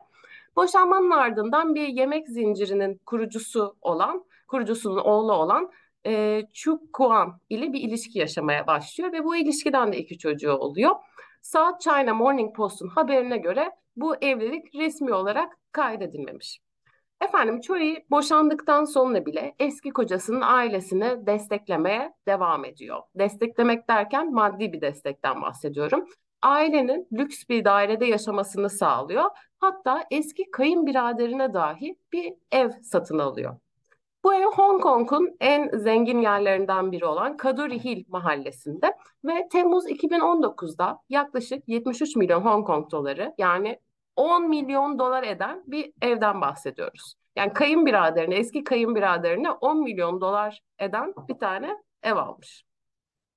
Boşanmanın 0.57 1.11
ardından 1.11 1.75
bir 1.75 1.87
yemek 1.87 2.29
zincirinin 2.29 3.01
kurucusu 3.05 3.75
olan, 3.81 4.25
kurucusunun 4.47 4.97
oğlu 4.97 5.33
olan 5.33 5.71
e, 6.05 6.43
Chu 6.53 6.79
Kuan 6.93 7.39
ile 7.49 7.73
bir 7.73 7.81
ilişki 7.81 8.19
yaşamaya 8.19 8.67
başlıyor 8.67 9.11
ve 9.11 9.23
bu 9.23 9.35
ilişkiden 9.35 9.93
de 9.93 9.97
iki 9.97 10.17
çocuğu 10.17 10.51
oluyor. 10.51 10.95
South 11.41 11.79
China 11.79 12.13
Morning 12.13 12.55
Post'un 12.55 12.87
haberine 12.87 13.37
göre 13.37 13.71
bu 13.95 14.15
evlilik 14.15 14.75
resmi 14.75 15.13
olarak 15.13 15.57
kaydedilmemiş. 15.71 16.59
Efendim 17.21 17.61
Choi 17.61 18.05
boşandıktan 18.09 18.85
sonra 18.85 19.25
bile 19.25 19.55
eski 19.59 19.89
kocasının 19.89 20.41
ailesini 20.41 21.27
desteklemeye 21.27 22.13
devam 22.27 22.65
ediyor. 22.65 22.99
Desteklemek 23.15 23.89
derken 23.89 24.33
maddi 24.33 24.73
bir 24.73 24.81
destekten 24.81 25.41
bahsediyorum. 25.41 26.05
Ailenin 26.41 27.07
lüks 27.13 27.49
bir 27.49 27.65
dairede 27.65 28.05
yaşamasını 28.05 28.69
sağlıyor. 28.69 29.25
Hatta 29.59 30.03
eski 30.11 30.51
kayınbiraderine 30.51 31.53
dahi 31.53 31.95
bir 32.13 32.33
ev 32.51 32.71
satın 32.81 33.19
alıyor. 33.19 33.55
Bu 34.23 34.33
ev 34.33 34.45
Hong 34.45 34.81
Kong'un 34.81 35.37
en 35.39 35.77
zengin 35.77 36.21
yerlerinden 36.21 36.91
biri 36.91 37.05
olan 37.05 37.37
Kaduri 37.37 37.83
Hill 37.83 38.03
mahallesinde 38.07 38.97
ve 39.25 39.47
Temmuz 39.51 39.85
2019'da 39.85 40.99
yaklaşık 41.09 41.63
73 41.67 42.15
milyon 42.15 42.41
Hong 42.41 42.67
Kong 42.67 42.91
doları 42.91 43.33
yani 43.37 43.79
10 44.15 44.49
milyon 44.49 44.99
dolar 44.99 45.23
eden 45.23 45.63
bir 45.67 45.93
evden 46.01 46.41
bahsediyoruz. 46.41 47.15
Yani 47.35 47.53
kayınbiraderine, 47.53 48.35
eski 48.35 48.63
kayınbiraderine 48.63 49.51
10 49.51 49.83
milyon 49.83 50.21
dolar 50.21 50.61
eden 50.79 51.13
bir 51.29 51.39
tane 51.39 51.77
ev 52.03 52.15
almış. 52.15 52.65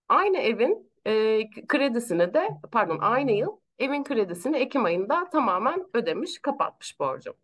Aynı 0.08 0.38
evin 0.38 0.89
e, 1.06 1.40
kredisini 1.68 2.34
de 2.34 2.48
pardon 2.72 2.98
aynı 3.00 3.32
yıl 3.32 3.56
evin 3.78 4.04
kredisini 4.04 4.56
Ekim 4.56 4.84
ayında 4.84 5.30
tamamen 5.30 5.86
ödemiş, 5.94 6.38
kapatmış 6.38 7.00
borcu. 7.00 7.34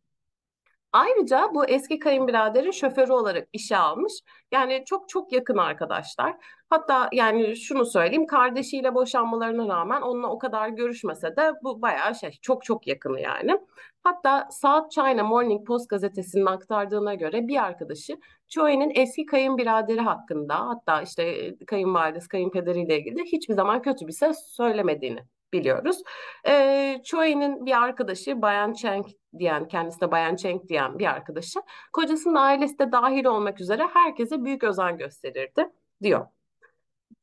Ayrıca 0.96 1.50
bu 1.54 1.66
eski 1.66 1.98
kayınbiraderin 1.98 2.70
şoförü 2.70 3.12
olarak 3.12 3.48
işe 3.52 3.76
almış. 3.76 4.12
Yani 4.52 4.82
çok 4.86 5.08
çok 5.08 5.32
yakın 5.32 5.56
arkadaşlar. 5.56 6.36
Hatta 6.70 7.08
yani 7.12 7.56
şunu 7.56 7.84
söyleyeyim 7.86 8.26
kardeşiyle 8.26 8.94
boşanmalarına 8.94 9.68
rağmen 9.68 10.02
onunla 10.02 10.28
o 10.28 10.38
kadar 10.38 10.68
görüşmese 10.68 11.36
de 11.36 11.52
bu 11.62 11.82
bayağı 11.82 12.14
şey 12.14 12.30
çok 12.42 12.64
çok 12.64 12.86
yakını 12.86 13.20
yani. 13.20 13.60
Hatta 14.02 14.48
South 14.50 14.90
China 14.90 15.24
Morning 15.24 15.66
Post 15.66 15.88
gazetesinin 15.88 16.46
aktardığına 16.46 17.14
göre 17.14 17.48
bir 17.48 17.64
arkadaşı 17.64 18.16
Choi'nin 18.48 18.92
eski 18.94 19.26
kayınbiraderi 19.26 20.00
hakkında 20.00 20.68
hatta 20.68 21.02
işte 21.02 21.54
kayınvalidesi 21.66 22.28
kayınpederiyle 22.28 22.98
ilgili 22.98 23.24
hiçbir 23.24 23.54
zaman 23.54 23.82
kötü 23.82 24.06
bir 24.06 24.12
ses 24.12 24.46
söylemediğini 24.46 25.20
biliyoruz. 25.52 26.02
E, 26.46 27.02
Choi'nin 27.04 27.66
bir 27.66 27.82
arkadaşı 27.82 28.42
Bayan 28.42 28.72
Cheng 28.72 29.06
diyen, 29.38 29.68
kendisine 29.68 30.10
Bayan 30.10 30.36
Cheng 30.36 30.68
diyen 30.68 30.98
bir 30.98 31.06
arkadaşı 31.06 31.60
kocasının 31.92 32.34
ailesi 32.34 32.78
de 32.78 32.92
dahil 32.92 33.24
olmak 33.24 33.60
üzere 33.60 33.86
herkese 33.92 34.44
büyük 34.44 34.64
özen 34.64 34.98
gösterirdi 34.98 35.70
diyor. 36.02 36.26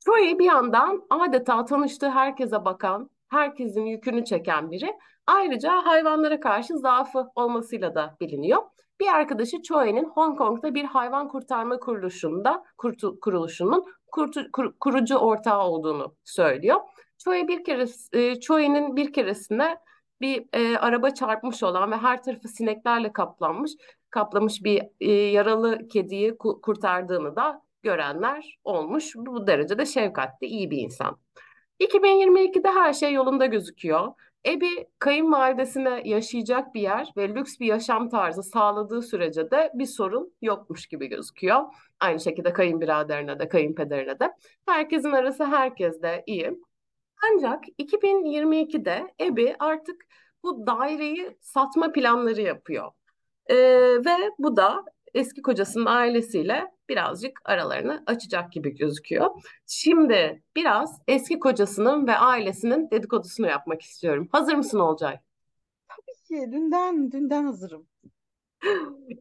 Choi 0.06 0.40
bir 0.40 0.46
yandan 0.46 1.04
adeta 1.10 1.66
tanıştığı 1.66 2.10
herkese 2.10 2.66
bakan, 2.66 3.10
herkesin 3.30 3.86
yükünü 3.86 4.26
çeken 4.26 4.72
biri. 4.72 4.94
Ayrıca 5.28 5.86
hayvanlara 5.86 6.40
karşı 6.40 6.78
zaafı 6.78 7.28
olmasıyla 7.36 7.96
da 7.96 8.18
biliniyor. 8.22 8.62
Bir 9.00 9.08
arkadaşı 9.08 9.62
Choi'nin 9.62 10.06
Hong 10.06 10.38
Kong'da 10.38 10.76
bir 10.76 10.84
hayvan 10.84 11.28
kurtarma 11.28 11.80
kuruluşunda 11.80 12.64
kurtu, 12.78 13.20
kuruluşunun 13.20 13.86
kurtu, 14.12 14.52
kur, 14.52 14.74
kurucu 14.80 15.16
ortağı 15.16 15.64
olduğunu 15.64 16.16
söylüyor. 16.24 16.80
Choi 17.24 17.48
bir 17.48 17.64
kere 17.64 17.84
e, 18.14 18.96
bir 18.96 19.14
keresinde 19.14 19.78
bir 20.22 20.46
e, 20.54 20.78
araba 20.78 21.10
çarpmış 21.10 21.64
olan 21.64 21.92
ve 21.92 21.96
her 21.96 22.24
tarafı 22.24 22.48
sineklerle 22.48 23.14
kaplanmış, 23.14 23.72
kaplamış 24.10 24.64
bir 24.64 24.84
e, 25.02 25.12
yaralı 25.12 25.88
kediyi 25.88 26.38
ku 26.38 26.62
kurtardığını 26.62 27.36
da 27.36 27.62
görenler 27.84 28.58
olmuş. 28.64 29.16
Bu 29.16 29.48
derecede 29.48 29.86
şefkatli, 29.86 30.48
iyi 30.48 30.72
bir 30.72 30.78
insan. 30.78 31.18
2022'de 31.80 32.70
her 32.70 32.94
şey 32.94 33.14
yolunda 33.14 33.46
gözüküyor. 33.46 34.14
Ebi 34.48 34.88
kayınvalidesine 35.00 36.02
yaşayacak 36.06 36.74
bir 36.74 36.82
yer 36.82 37.14
ve 37.18 37.30
lüks 37.30 37.60
bir 37.60 37.66
yaşam 37.66 38.10
tarzı 38.10 38.44
sağladığı 38.44 39.02
sürece 39.02 39.52
de 39.52 39.72
bir 39.74 39.86
sorun 39.86 40.34
yokmuş 40.42 40.88
gibi 40.88 41.08
gözüküyor. 41.08 41.62
Aynı 42.00 42.20
şekilde 42.20 42.54
kayınbiraderine 42.54 43.40
de 43.40 43.50
kayınpederine 43.50 44.20
de. 44.20 44.32
Herkesin 44.66 45.12
arası 45.12 45.46
herkesde 45.46 46.24
iyi. 46.28 46.60
Ancak 47.32 47.64
2022'de 47.80 49.14
Ebi 49.22 49.56
artık 49.60 50.06
bu 50.44 50.68
daireyi 50.68 51.38
satma 51.42 51.92
planları 51.92 52.42
yapıyor. 52.42 52.92
Ee, 53.48 53.56
ve 54.06 54.32
bu 54.40 54.58
da 54.58 54.86
eski 55.14 55.42
kocasının 55.42 55.86
ailesiyle 55.86 56.72
birazcık 56.90 57.40
aralarını 57.46 58.04
açacak 58.06 58.52
gibi 58.52 58.76
gözüküyor. 58.76 59.30
Şimdi 59.68 60.44
biraz 60.56 61.02
eski 61.08 61.40
kocasının 61.40 62.08
ve 62.08 62.18
ailesinin 62.18 62.92
dedikodusunu 62.92 63.48
yapmak 63.48 63.82
istiyorum. 63.82 64.28
Hazır 64.32 64.54
mısın 64.56 64.80
Olcay? 64.80 65.20
Tabii 65.88 66.24
ki 66.28 66.52
dünden 66.52 67.12
dünden 67.12 67.44
hazırım. 67.44 67.88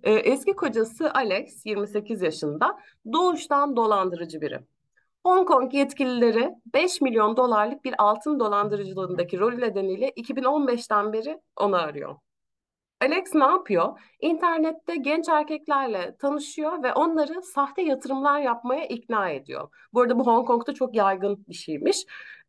Ee, 0.02 0.12
eski 0.12 0.52
kocası 0.52 1.12
Alex 1.14 1.66
28 1.66 2.22
yaşında 2.22 2.78
doğuştan 3.12 3.76
dolandırıcı 3.76 4.40
biri. 4.40 4.60
Hong 5.24 5.48
Kong 5.48 5.74
yetkilileri 5.74 6.54
5 6.74 7.00
milyon 7.00 7.36
dolarlık 7.36 7.84
bir 7.84 7.94
altın 7.98 8.40
dolandırıcılığındaki 8.40 9.38
rolü 9.38 9.60
nedeniyle 9.60 10.10
2015'ten 10.10 11.12
beri 11.12 11.40
onu 11.56 11.76
arıyor. 11.76 12.16
Alex 13.00 13.34
ne 13.34 13.44
yapıyor? 13.44 14.00
İnternette 14.20 14.96
genç 14.96 15.28
erkeklerle 15.28 16.16
tanışıyor 16.16 16.82
ve 16.82 16.92
onları 16.92 17.42
sahte 17.42 17.82
yatırımlar 17.82 18.40
yapmaya 18.40 18.86
ikna 18.86 19.28
ediyor. 19.28 19.68
Bu 19.92 20.00
arada 20.00 20.18
bu 20.18 20.26
Hong 20.26 20.46
Kong'da 20.46 20.74
çok 20.74 20.94
yaygın 20.94 21.44
bir 21.48 21.54
şeymiş. 21.54 22.06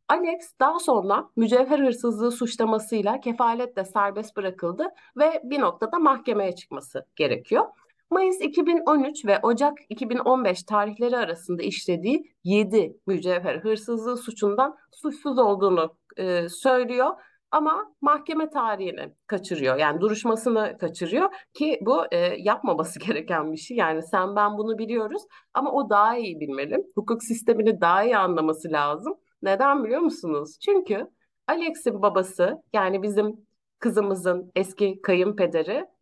Alex 0.07 0.53
daha 0.59 0.79
sonra 0.79 1.29
mücevher 1.35 1.79
hırsızlığı 1.79 2.31
suçlamasıyla 2.31 3.19
kefaletle 3.19 3.85
serbest 3.85 4.35
bırakıldı 4.35 4.87
ve 5.17 5.41
bir 5.43 5.59
noktada 5.59 5.99
mahkemeye 5.99 6.55
çıkması 6.55 7.05
gerekiyor. 7.15 7.65
Mayıs 8.13 8.41
2013 8.41 9.25
ve 9.25 9.39
Ocak 9.43 9.77
2015 9.89 10.63
tarihleri 10.63 11.17
arasında 11.17 11.63
işlediği 11.63 12.35
7 12.43 12.97
mücevher 13.07 13.55
hırsızlığı 13.55 14.17
suçundan 14.17 14.75
suçsuz 14.91 15.39
olduğunu 15.39 15.95
e, 16.17 16.49
söylüyor. 16.49 17.09
Ama 17.51 17.93
mahkeme 18.01 18.49
tarihini 18.49 19.13
kaçırıyor. 19.27 19.77
Yani 19.77 20.01
duruşmasını 20.01 20.77
kaçırıyor 20.77 21.29
ki 21.53 21.79
bu 21.81 22.05
e, 22.11 22.17
yapmaması 22.37 22.99
gereken 23.07 23.51
bir 23.51 23.57
şey. 23.57 23.77
Yani 23.77 24.03
sen 24.03 24.35
ben 24.35 24.57
bunu 24.57 24.77
biliyoruz 24.77 25.21
ama 25.53 25.71
o 25.71 25.89
daha 25.89 26.17
iyi 26.17 26.39
bilmeli. 26.39 26.77
Hukuk 26.95 27.23
sistemini 27.23 27.81
daha 27.81 28.03
iyi 28.03 28.17
anlaması 28.17 28.71
lazım. 28.71 29.13
Neden 29.41 29.83
biliyor 29.83 30.01
musunuz? 30.01 30.57
Çünkü 30.65 31.07
Alex'in 31.47 32.01
babası 32.01 32.61
yani 32.73 33.03
bizim 33.03 33.45
kızımızın 33.79 34.51
eski 34.55 35.01
kayınpederi 35.01 35.92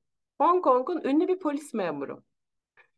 Hong 0.42 0.64
Kong'un 0.64 1.02
ünlü 1.04 1.28
bir 1.28 1.40
polis 1.40 1.74
memuru. 1.74 2.24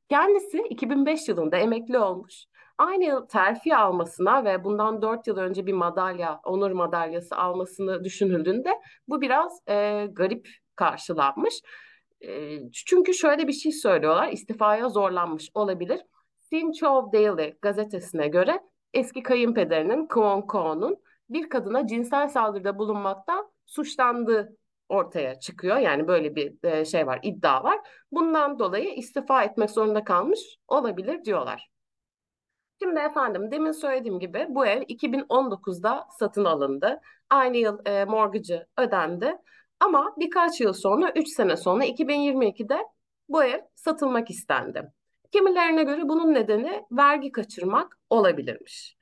Kendisi 0.10 0.58
2005 0.70 1.28
yılında 1.28 1.58
emekli 1.58 1.98
olmuş. 1.98 2.46
Aynı 2.78 3.04
yıl 3.04 3.28
terfi 3.28 3.76
almasına 3.76 4.46
ve 4.46 4.64
bundan 4.64 5.02
4 5.02 5.28
yıl 5.28 5.38
önce 5.38 5.66
bir 5.66 5.74
madalya, 5.74 6.40
onur 6.44 6.72
madalyası 6.72 7.36
almasını 7.36 8.04
düşünüldüğünde 8.04 8.70
bu 9.08 9.22
biraz 9.22 9.60
e, 9.70 10.08
garip 10.12 10.50
karşılanmış. 10.76 11.62
E, 12.22 12.60
çünkü 12.72 13.14
şöyle 13.14 13.48
bir 13.48 13.54
şey 13.54 13.72
söylüyorlar, 13.72 14.28
istifaya 14.32 14.90
zorlanmış 14.90 15.50
olabilir. 15.54 16.02
Sinchov 16.40 17.12
Daily 17.14 17.54
gazetesine 17.62 18.28
göre 18.28 18.60
eski 18.94 19.24
kayınpederinin 19.24 20.08
Kwon 20.08 20.42
Ko'nun 20.42 20.98
bir 21.30 21.50
kadına 21.50 21.88
cinsel 21.88 22.30
saldırıda 22.30 22.78
bulunmaktan 22.78 23.52
suçlandığı 23.66 24.58
ortaya 24.94 25.40
çıkıyor. 25.40 25.78
Yani 25.78 26.08
böyle 26.08 26.36
bir 26.36 26.64
e, 26.64 26.86
şey 26.86 27.08
var, 27.08 27.20
iddia 27.24 27.64
var. 27.64 27.80
Bundan 28.12 28.60
dolayı 28.60 28.96
istifa 28.96 29.44
etmek 29.44 29.70
zorunda 29.72 30.04
kalmış 30.04 30.40
olabilir 30.68 31.26
diyorlar. 31.26 31.70
Şimdi 32.82 33.00
efendim 33.00 33.52
demin 33.52 33.72
söylediğim 33.72 34.20
gibi 34.20 34.46
bu 34.50 34.66
ev 34.66 34.82
2019'da 34.82 36.08
satın 36.20 36.46
alındı. 36.46 37.02
Aynı 37.30 37.58
yıl 37.58 37.80
e, 37.86 38.06
mortgage'ı 38.06 38.68
ödendi. 38.78 39.38
Ama 39.80 40.16
birkaç 40.18 40.62
yıl 40.62 40.74
sonra, 40.74 41.12
3 41.16 41.28
sene 41.28 41.58
sonra 41.58 41.86
2022'de 41.86 42.78
bu 43.30 43.44
ev 43.44 43.60
satılmak 43.76 44.30
istendi. 44.30 44.92
Kimilerine 45.32 45.84
göre 45.84 46.02
bunun 46.10 46.34
nedeni 46.34 46.86
vergi 46.92 47.32
kaçırmak 47.32 48.00
olabilirmiş. 48.10 48.98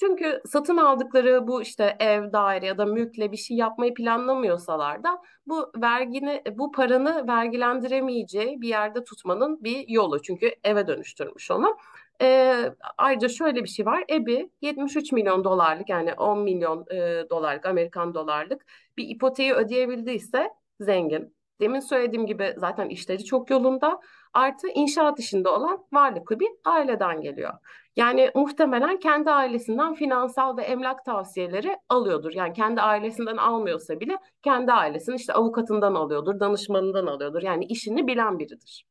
Çünkü 0.00 0.42
satın 0.46 0.76
aldıkları 0.76 1.46
bu 1.46 1.62
işte 1.62 1.96
ev, 2.00 2.32
daire 2.32 2.66
ya 2.66 2.78
da 2.78 2.84
mülkle 2.86 3.32
bir 3.32 3.36
şey 3.36 3.56
yapmayı 3.56 3.94
planlamıyorsalar 3.94 5.04
da 5.04 5.22
bu 5.46 5.72
vergini, 5.76 6.42
bu 6.52 6.72
paranı 6.72 7.28
vergilendiremeyeceği 7.28 8.60
bir 8.60 8.68
yerde 8.68 9.04
tutmanın 9.04 9.64
bir 9.64 9.88
yolu. 9.88 10.22
Çünkü 10.22 10.54
eve 10.64 10.86
dönüştürmüş 10.86 11.50
onu. 11.50 11.76
E, 12.22 12.54
ayrıca 12.98 13.28
şöyle 13.28 13.64
bir 13.64 13.68
şey 13.68 13.86
var. 13.86 14.04
EBI 14.10 14.50
73 14.60 15.12
milyon 15.12 15.44
dolarlık 15.44 15.88
yani 15.88 16.14
10 16.14 16.38
milyon 16.38 16.84
e, 16.90 17.30
dolarlık 17.30 17.66
Amerikan 17.66 18.14
dolarlık 18.14 18.66
bir 18.96 19.08
ipoteği 19.08 19.52
ödeyebildiyse 19.52 20.50
zengin. 20.80 21.36
Demin 21.60 21.80
söylediğim 21.80 22.26
gibi 22.26 22.54
zaten 22.56 22.88
işleri 22.88 23.24
çok 23.24 23.50
yolunda. 23.50 24.00
Artı 24.36 24.68
inşaat 24.68 25.18
işinde 25.20 25.48
olan 25.48 25.84
varlıklı 25.92 26.40
bir 26.40 26.48
aileden 26.64 27.20
geliyor. 27.20 27.52
Yani 27.96 28.30
muhtemelen 28.34 28.98
kendi 28.98 29.30
ailesinden 29.30 29.94
finansal 29.94 30.56
ve 30.56 30.62
emlak 30.62 31.04
tavsiyeleri 31.04 31.76
alıyordur. 31.88 32.32
Yani 32.32 32.52
kendi 32.52 32.80
ailesinden 32.80 33.36
almıyorsa 33.36 34.00
bile 34.00 34.18
kendi 34.42 34.72
ailesinin 34.72 35.16
işte 35.16 35.32
avukatından 35.32 35.94
alıyordur, 35.94 36.40
danışmanından 36.40 37.06
alıyordur. 37.06 37.42
Yani 37.42 37.64
işini 37.64 38.06
bilen 38.06 38.38
biridir. 38.38 38.86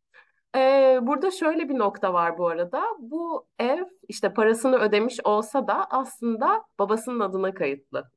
Ee, 0.56 1.00
burada 1.02 1.32
şöyle 1.32 1.70
bir 1.70 1.78
nokta 1.78 2.14
var 2.14 2.38
bu 2.38 2.48
arada. 2.48 2.84
Bu 3.00 3.48
ev 3.60 3.84
işte 4.08 4.34
parasını 4.34 4.78
ödemiş 4.78 5.20
olsa 5.24 5.68
da 5.68 5.88
aslında 5.90 6.64
babasının 6.80 7.20
adına 7.20 7.54
kayıtlı. 7.54 8.12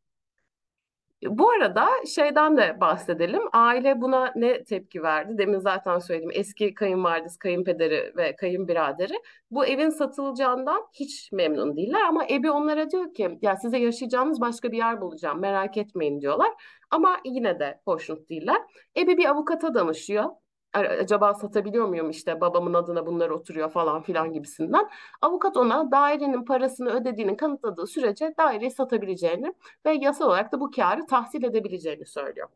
Bu 1.27 1.51
arada 1.51 1.89
şeyden 2.15 2.57
de 2.57 2.81
bahsedelim. 2.81 3.43
Aile 3.53 4.01
buna 4.01 4.33
ne 4.37 4.65
tepki 4.65 5.03
verdi? 5.03 5.39
Demin 5.39 5.59
zaten 5.59 5.99
söyledim. 5.99 6.31
Eski 6.33 6.75
kayınvalidesi, 6.75 7.39
kayınpederi 7.39 8.13
ve 8.17 8.37
kayınbiraderi 8.37 9.15
bu 9.51 9.67
evin 9.67 9.91
satılacağından 9.91 10.87
hiç 10.93 11.33
memnun 11.33 11.77
değiller. 11.77 12.01
Ama 12.09 12.27
Ebi 12.31 12.51
onlara 12.51 12.91
diyor 12.91 13.15
ki 13.15 13.39
ya 13.43 13.57
size 13.57 13.79
yaşayacağınız 13.79 14.41
başka 14.41 14.73
bir 14.73 14.77
yer 14.77 15.01
bulacağım 15.01 15.41
merak 15.41 15.77
etmeyin 15.77 16.21
diyorlar. 16.21 16.53
Ama 16.91 17.17
yine 17.25 17.59
de 17.61 17.81
hoşnut 17.85 18.29
değiller. 18.31 18.63
Ebi 18.97 19.17
bir 19.17 19.31
avukata 19.31 19.75
danışıyor 19.75 20.25
acaba 20.73 21.35
satabiliyor 21.35 21.89
muyum 21.89 22.11
işte 22.11 22.41
babamın 22.41 22.75
adına 22.75 23.07
bunlar 23.07 23.31
oturuyor 23.31 23.71
falan 23.71 24.03
filan 24.03 24.33
gibisinden. 24.33 24.89
Avukat 25.23 25.57
ona 25.57 25.91
dairenin 25.91 26.45
parasını 26.45 26.91
ödediğini 26.91 27.37
kanıtladığı 27.37 27.87
sürece 27.87 28.35
daireyi 28.39 28.71
satabileceğini 28.71 29.55
ve 29.87 29.93
yasal 29.93 30.27
olarak 30.27 30.53
da 30.53 30.61
bu 30.61 30.71
karı 30.71 31.07
tahsil 31.07 31.45
edebileceğini 31.45 32.07
söylüyor. 32.07 32.49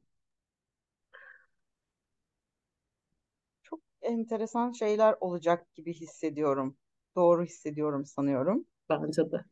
Çok 3.63 3.81
enteresan 4.03 4.73
şeyler 4.73 5.15
olacak 5.21 5.75
gibi 5.75 5.95
hissediyorum. 5.95 6.77
Doğru 7.17 7.45
hissediyorum 7.45 8.07
sanıyorum. 8.07 8.65
Bence 8.91 9.33
de. 9.33 9.45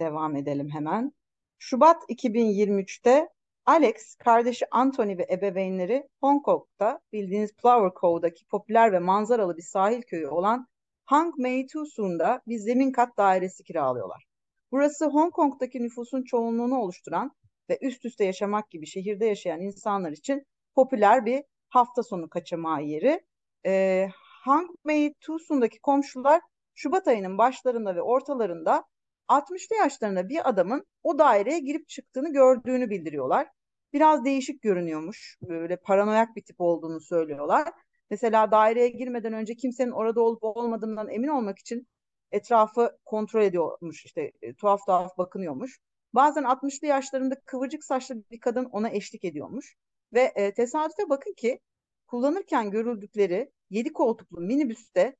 Devam 0.00 0.36
edelim 0.36 0.70
hemen. 0.70 1.12
Şubat 1.58 2.02
2023'te 2.08 3.28
Alex, 3.66 4.14
kardeşi 4.14 4.66
Anthony 4.70 5.18
ve 5.18 5.26
ebeveynleri 5.30 6.08
Hong 6.20 6.44
Kong'da 6.44 7.00
bildiğiniz 7.12 7.50
Flower 7.62 8.00
Cove'daki 8.00 8.46
popüler 8.46 8.92
ve 8.92 8.98
manzaralı 8.98 9.56
bir 9.56 9.62
sahil 9.62 10.02
köyü 10.02 10.28
olan 10.28 10.66
Hang 11.04 11.34
Mei 11.38 11.66
Tu 11.66 11.86
Soon'da 11.86 12.42
bir 12.46 12.58
zemin 12.58 12.92
kat 12.92 13.16
dairesi 13.16 13.64
kiralıyorlar. 13.64 14.24
Burası 14.72 15.06
Hong 15.06 15.32
Kong'daki 15.32 15.82
nüfusun 15.82 16.22
çoğunluğunu 16.22 16.78
oluşturan 16.78 17.30
ve 17.70 17.78
üst 17.82 18.04
üste 18.04 18.24
yaşamak 18.24 18.70
gibi 18.70 18.86
şehirde 18.86 19.26
yaşayan 19.26 19.60
insanlar 19.60 20.12
için 20.12 20.46
popüler 20.74 21.26
bir 21.26 21.42
hafta 21.68 22.02
sonu 22.02 22.28
kaçamağı 22.28 22.82
yeri. 22.82 23.20
Ee, 23.66 24.08
Hang 24.44 24.70
Mei 24.84 25.14
Tu 25.20 25.38
Soon'daki 25.38 25.80
komşular 25.80 26.40
Şubat 26.74 27.08
ayının 27.08 27.38
başlarında 27.38 27.96
ve 27.96 28.02
ortalarında 28.02 28.84
60'lı 29.28 29.76
yaşlarında 29.76 30.28
bir 30.28 30.48
adamın 30.48 30.86
o 31.02 31.18
daireye 31.18 31.58
girip 31.58 31.88
çıktığını 31.88 32.32
gördüğünü 32.32 32.90
bildiriyorlar. 32.90 33.48
Biraz 33.92 34.24
değişik 34.24 34.62
görünüyormuş. 34.62 35.38
Böyle 35.42 35.76
paranoyak 35.76 36.36
bir 36.36 36.42
tip 36.42 36.60
olduğunu 36.60 37.00
söylüyorlar. 37.00 37.68
Mesela 38.10 38.50
daireye 38.50 38.88
girmeden 38.88 39.32
önce 39.32 39.54
kimsenin 39.56 39.90
orada 39.90 40.20
olup 40.22 40.44
olmadığından 40.44 41.08
emin 41.08 41.28
olmak 41.28 41.58
için 41.58 41.88
etrafı 42.32 42.98
kontrol 43.04 43.42
ediyormuş. 43.42 44.04
İşte 44.04 44.32
e, 44.42 44.54
tuhaf 44.54 44.86
tuhaf 44.86 45.18
bakınıyormuş. 45.18 45.78
Bazen 46.14 46.42
60'lı 46.42 46.86
yaşlarında 46.86 47.40
kıvırcık 47.40 47.84
saçlı 47.84 48.30
bir 48.30 48.40
kadın 48.40 48.64
ona 48.64 48.90
eşlik 48.90 49.24
ediyormuş. 49.24 49.76
Ve 50.12 50.32
e, 50.34 50.54
tesadüfe 50.54 51.08
bakın 51.08 51.32
ki 51.32 51.60
kullanırken 52.06 52.70
görüldükleri 52.70 53.52
7 53.70 53.92
koltuklu 53.92 54.40
minibüste 54.40 55.16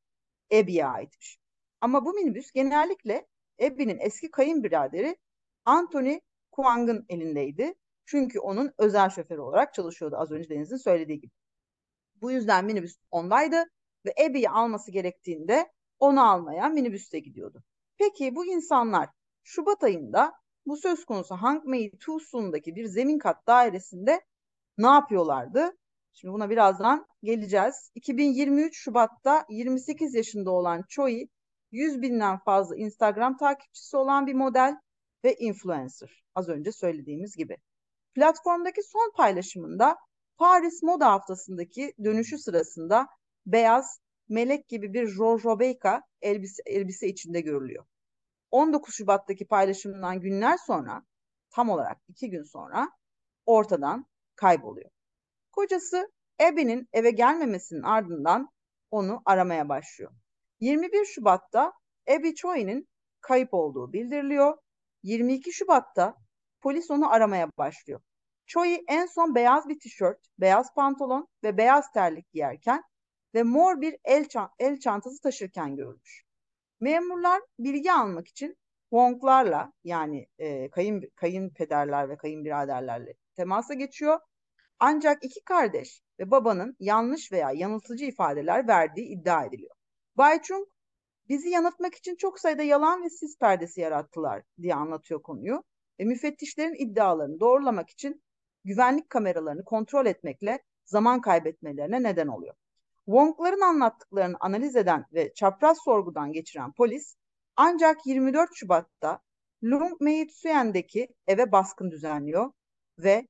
Abby'ye 0.52 0.86
aitmiş. 0.86 1.38
Ama 1.80 2.04
bu 2.04 2.12
minibüs 2.12 2.52
genellikle 2.52 3.26
Abby'nin 3.62 3.98
eski 4.00 4.30
kayınbiraderi 4.30 5.16
Anthony 5.64 6.20
Kuang'ın 6.50 7.06
elindeydi. 7.08 7.74
Çünkü 8.06 8.38
onun 8.38 8.72
özel 8.78 9.10
şoförü 9.10 9.40
olarak 9.40 9.74
çalışıyordu 9.74 10.16
az 10.18 10.30
önce 10.32 10.48
Deniz'in 10.48 10.76
söylediği 10.76 11.20
gibi. 11.20 11.32
Bu 12.20 12.30
yüzden 12.30 12.64
minibüs 12.64 12.96
ondaydı 13.10 13.64
ve 14.06 14.14
Abby'yi 14.26 14.50
alması 14.50 14.90
gerektiğinde 14.90 15.72
onu 15.98 16.30
almaya 16.30 16.68
minibüste 16.68 17.18
gidiyordu. 17.18 17.62
Peki 17.98 18.34
bu 18.34 18.46
insanlar 18.46 19.08
Şubat 19.42 19.84
ayında 19.84 20.32
bu 20.66 20.76
söz 20.76 21.04
konusu 21.04 21.34
Hangmei 21.34 21.98
Tusun'daki 21.98 22.74
bir 22.74 22.84
zemin 22.86 23.18
kat 23.18 23.46
dairesinde 23.46 24.20
ne 24.78 24.86
yapıyorlardı? 24.86 25.76
Şimdi 26.12 26.34
buna 26.34 26.50
birazdan 26.50 27.06
geleceğiz. 27.22 27.90
2023 27.94 28.78
Şubat'ta 28.78 29.46
28 29.50 30.14
yaşında 30.14 30.50
olan 30.50 30.84
Choi 30.88 31.28
100 31.74 32.02
binden 32.02 32.38
fazla 32.38 32.76
Instagram 32.76 33.36
takipçisi 33.36 33.96
olan 33.96 34.26
bir 34.26 34.34
model 34.34 34.76
ve 35.24 35.34
influencer. 35.34 36.24
Az 36.34 36.48
önce 36.48 36.72
söylediğimiz 36.72 37.36
gibi. 37.36 37.56
Platformdaki 38.14 38.82
son 38.82 39.12
paylaşımında 39.16 39.96
Paris 40.36 40.82
Moda 40.82 41.12
Haftası'ndaki 41.12 41.92
dönüşü 42.04 42.38
sırasında 42.38 43.06
beyaz, 43.46 44.00
melek 44.28 44.68
gibi 44.68 44.92
bir 44.92 45.16
Giorgio 45.16 45.58
Beyka 45.58 46.02
elbise, 46.22 46.62
elbise 46.66 47.08
içinde 47.08 47.40
görülüyor. 47.40 47.84
19 48.50 48.94
Şubat'taki 48.94 49.46
paylaşımından 49.46 50.20
günler 50.20 50.56
sonra, 50.56 51.02
tam 51.50 51.70
olarak 51.70 51.98
iki 52.08 52.30
gün 52.30 52.42
sonra 52.42 52.90
ortadan 53.46 54.06
kayboluyor. 54.36 54.90
Kocası 55.52 56.12
Abby'nin 56.42 56.88
eve 56.92 57.10
gelmemesinin 57.10 57.82
ardından 57.82 58.48
onu 58.90 59.22
aramaya 59.24 59.68
başlıyor. 59.68 60.12
21 60.60 61.04
Şubat'ta 61.04 61.72
Abby 62.08 62.34
Choi'nin 62.34 62.88
kayıp 63.20 63.54
olduğu 63.54 63.92
bildiriliyor. 63.92 64.58
22 65.02 65.52
Şubat'ta 65.52 66.14
polis 66.60 66.90
onu 66.90 67.12
aramaya 67.12 67.48
başlıyor. 67.58 68.00
Choi 68.46 68.84
en 68.88 69.06
son 69.06 69.34
beyaz 69.34 69.68
bir 69.68 69.78
tişört, 69.80 70.18
beyaz 70.38 70.74
pantolon 70.74 71.28
ve 71.44 71.56
beyaz 71.56 71.92
terlik 71.92 72.32
giyerken 72.32 72.82
ve 73.34 73.42
mor 73.42 73.80
bir 73.80 73.96
el, 74.04 74.28
çant 74.28 74.50
el 74.58 74.78
çantası 74.78 75.20
taşırken 75.22 75.76
görülmüş. 75.76 76.24
Memurlar 76.80 77.42
bilgi 77.58 77.92
almak 77.92 78.28
için 78.28 78.56
Wong'larla 78.90 79.72
yani 79.84 80.26
e, 80.38 80.70
kayın 80.70 81.02
kayınpederler 81.16 82.08
ve 82.08 82.16
kayınbiraderlerle 82.16 83.14
temasa 83.36 83.74
geçiyor. 83.74 84.20
Ancak 84.78 85.24
iki 85.24 85.44
kardeş 85.44 86.02
ve 86.18 86.30
babanın 86.30 86.76
yanlış 86.78 87.32
veya 87.32 87.50
yanıltıcı 87.52 88.04
ifadeler 88.04 88.68
verdiği 88.68 89.06
iddia 89.06 89.44
ediliyor. 89.44 89.73
Bay 90.16 90.42
Chung 90.42 90.68
bizi 91.28 91.48
yanıltmak 91.48 91.94
için 91.94 92.16
çok 92.16 92.40
sayıda 92.40 92.62
yalan 92.62 93.04
ve 93.04 93.10
sis 93.10 93.38
perdesi 93.38 93.80
yarattılar 93.80 94.42
diye 94.62 94.74
anlatıyor 94.74 95.22
konuyu. 95.22 95.64
Ve 96.00 96.04
müfettişlerin 96.04 96.74
iddialarını 96.74 97.40
doğrulamak 97.40 97.90
için 97.90 98.22
güvenlik 98.64 99.10
kameralarını 99.10 99.64
kontrol 99.64 100.06
etmekle 100.06 100.62
zaman 100.84 101.20
kaybetmelerine 101.20 102.02
neden 102.02 102.26
oluyor. 102.26 102.54
Wong'ların 103.04 103.60
anlattıklarını 103.60 104.36
analiz 104.40 104.76
eden 104.76 105.04
ve 105.12 105.34
çapraz 105.34 105.78
sorgudan 105.84 106.32
geçiren 106.32 106.72
polis 106.72 107.16
ancak 107.56 108.06
24 108.06 108.50
Şubat'ta 108.54 109.20
Lung 109.64 110.00
Mei 110.00 110.26
Tsuyen'deki 110.26 111.08
eve 111.26 111.52
baskın 111.52 111.90
düzenliyor 111.90 112.52
ve 112.98 113.28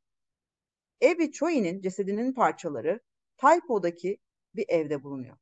Abby 1.05 1.31
Choi'nin 1.31 1.81
cesedinin 1.81 2.33
parçaları 2.33 3.01
Taipo'daki 3.37 4.18
bir 4.55 4.64
evde 4.68 5.03
bulunuyor. 5.03 5.37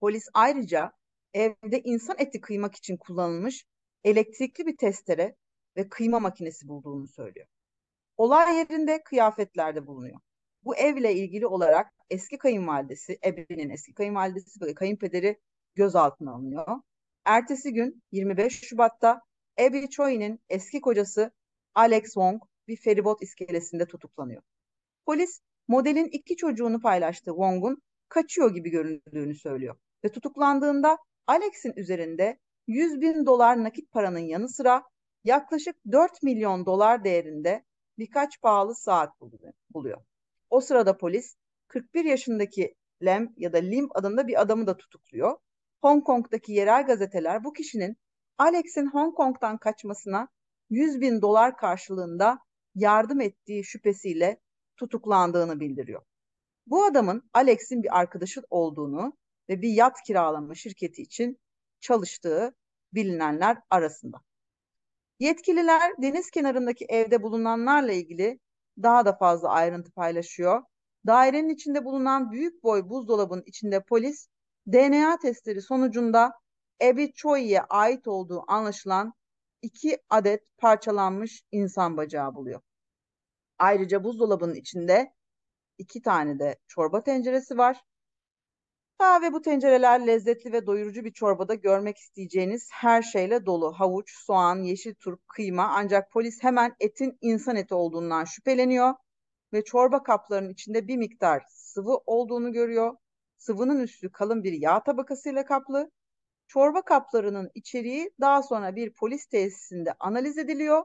Polis 0.00 0.28
ayrıca 0.34 0.92
evde 1.34 1.80
insan 1.84 2.16
eti 2.18 2.40
kıymak 2.40 2.76
için 2.76 2.96
kullanılmış 2.96 3.64
elektrikli 4.04 4.66
bir 4.66 4.76
testere 4.76 5.36
ve 5.76 5.88
kıyma 5.88 6.20
makinesi 6.20 6.68
bulduğunu 6.68 7.08
söylüyor. 7.08 7.46
Olay 8.16 8.56
yerinde 8.56 9.02
kıyafetlerde 9.02 9.86
bulunuyor. 9.86 10.20
Bu 10.64 10.76
evle 10.76 11.14
ilgili 11.14 11.46
olarak 11.46 11.92
eski 12.10 12.38
kayınvalidesi, 12.38 13.18
Ebe'nin 13.24 13.70
eski 13.70 13.94
kayınvalidesi 13.94 14.60
ve 14.60 14.74
kayınpederi 14.74 15.40
gözaltına 15.74 16.32
alınıyor. 16.32 16.80
Ertesi 17.24 17.72
gün 17.72 18.02
25 18.12 18.60
Şubat'ta 18.68 19.22
Abby 19.60 19.86
Choi'nin 19.86 20.40
eski 20.48 20.80
kocası 20.80 21.32
Alex 21.74 22.04
Wong 22.04 22.42
bir 22.68 22.76
feribot 22.76 23.22
iskelesinde 23.22 23.86
tutuklanıyor. 23.86 24.42
Polis 25.06 25.40
modelin 25.68 26.08
iki 26.12 26.36
çocuğunu 26.36 26.80
paylaştığı 26.80 27.30
Wong'un 27.30 27.82
kaçıyor 28.08 28.54
gibi 28.54 28.70
göründüğünü 28.70 29.34
söylüyor 29.34 29.76
ve 30.04 30.08
tutuklandığında 30.08 30.98
Alex'in 31.26 31.72
üzerinde 31.76 32.38
100 32.66 33.00
bin 33.00 33.26
dolar 33.26 33.64
nakit 33.64 33.92
paranın 33.92 34.18
yanı 34.18 34.48
sıra 34.48 34.82
yaklaşık 35.24 35.76
4 35.92 36.22
milyon 36.22 36.66
dolar 36.66 37.04
değerinde 37.04 37.64
birkaç 37.98 38.40
pahalı 38.40 38.74
saat 38.74 39.20
buluyor. 39.70 40.02
O 40.50 40.60
sırada 40.60 40.96
polis 40.96 41.36
41 41.68 42.04
yaşındaki 42.04 42.74
Lem 43.04 43.34
ya 43.36 43.52
da 43.52 43.58
Lim 43.58 43.88
adında 43.94 44.28
bir 44.28 44.40
adamı 44.40 44.66
da 44.66 44.76
tutukluyor. 44.76 45.38
Hong 45.82 46.04
Kong'daki 46.04 46.52
yerel 46.52 46.86
gazeteler 46.86 47.44
bu 47.44 47.52
kişinin 47.52 47.96
Alex'in 48.38 48.86
Hong 48.86 49.14
Kong'dan 49.14 49.58
kaçmasına 49.58 50.28
100 50.70 51.00
bin 51.00 51.22
dolar 51.22 51.56
karşılığında 51.56 52.38
yardım 52.74 53.20
ettiği 53.20 53.64
şüphesiyle 53.64 54.40
tutuklandığını 54.76 55.60
bildiriyor. 55.60 56.02
Bu 56.66 56.84
adamın 56.84 57.30
Alex'in 57.32 57.82
bir 57.82 57.98
arkadaşı 57.98 58.42
olduğunu 58.50 59.12
ve 59.50 59.62
bir 59.62 59.68
yat 59.68 60.02
kiralama 60.02 60.54
şirketi 60.54 61.02
için 61.02 61.40
çalıştığı 61.80 62.54
bilinenler 62.94 63.58
arasında. 63.70 64.20
Yetkililer 65.18 65.92
deniz 66.02 66.30
kenarındaki 66.30 66.84
evde 66.88 67.22
bulunanlarla 67.22 67.92
ilgili 67.92 68.40
daha 68.82 69.04
da 69.04 69.16
fazla 69.16 69.48
ayrıntı 69.48 69.90
paylaşıyor. 69.92 70.62
Dairenin 71.06 71.48
içinde 71.48 71.84
bulunan 71.84 72.30
büyük 72.30 72.62
boy 72.62 72.88
buzdolabının 72.88 73.42
içinde 73.46 73.82
polis 73.82 74.28
DNA 74.72 75.18
testleri 75.18 75.62
sonucunda 75.62 76.32
Abby 76.82 77.06
Choi'ye 77.14 77.62
ait 77.62 78.08
olduğu 78.08 78.44
anlaşılan 78.48 79.14
iki 79.62 79.98
adet 80.10 80.44
parçalanmış 80.58 81.42
insan 81.52 81.96
bacağı 81.96 82.34
buluyor. 82.34 82.60
Ayrıca 83.58 84.04
buzdolabının 84.04 84.54
içinde 84.54 85.14
iki 85.78 86.02
tane 86.02 86.38
de 86.38 86.58
çorba 86.66 87.02
tenceresi 87.02 87.58
var. 87.58 87.80
Ha 89.00 89.22
ve 89.22 89.32
bu 89.32 89.42
tencereler 89.42 90.06
lezzetli 90.06 90.52
ve 90.52 90.66
doyurucu 90.66 91.04
bir 91.04 91.12
çorbada 91.12 91.54
görmek 91.54 91.98
isteyeceğiniz 91.98 92.68
her 92.72 93.02
şeyle 93.02 93.46
dolu. 93.46 93.72
Havuç, 93.72 94.10
soğan, 94.26 94.62
yeşil 94.62 94.94
turp, 94.94 95.28
kıyma 95.28 95.64
ancak 95.74 96.10
polis 96.12 96.42
hemen 96.42 96.76
etin 96.80 97.18
insan 97.20 97.56
eti 97.56 97.74
olduğundan 97.74 98.24
şüpheleniyor 98.24 98.94
ve 99.52 99.64
çorba 99.64 100.02
kaplarının 100.02 100.50
içinde 100.50 100.88
bir 100.88 100.96
miktar 100.96 101.42
sıvı 101.48 101.96
olduğunu 102.06 102.52
görüyor. 102.52 102.96
Sıvının 103.38 103.80
üstü 103.80 104.12
kalın 104.12 104.44
bir 104.44 104.52
yağ 104.52 104.82
tabakasıyla 104.82 105.44
kaplı. 105.44 105.90
Çorba 106.46 106.82
kaplarının 106.82 107.50
içeriği 107.54 108.10
daha 108.20 108.42
sonra 108.42 108.76
bir 108.76 108.92
polis 108.94 109.26
tesisinde 109.26 109.94
analiz 110.00 110.38
ediliyor 110.38 110.84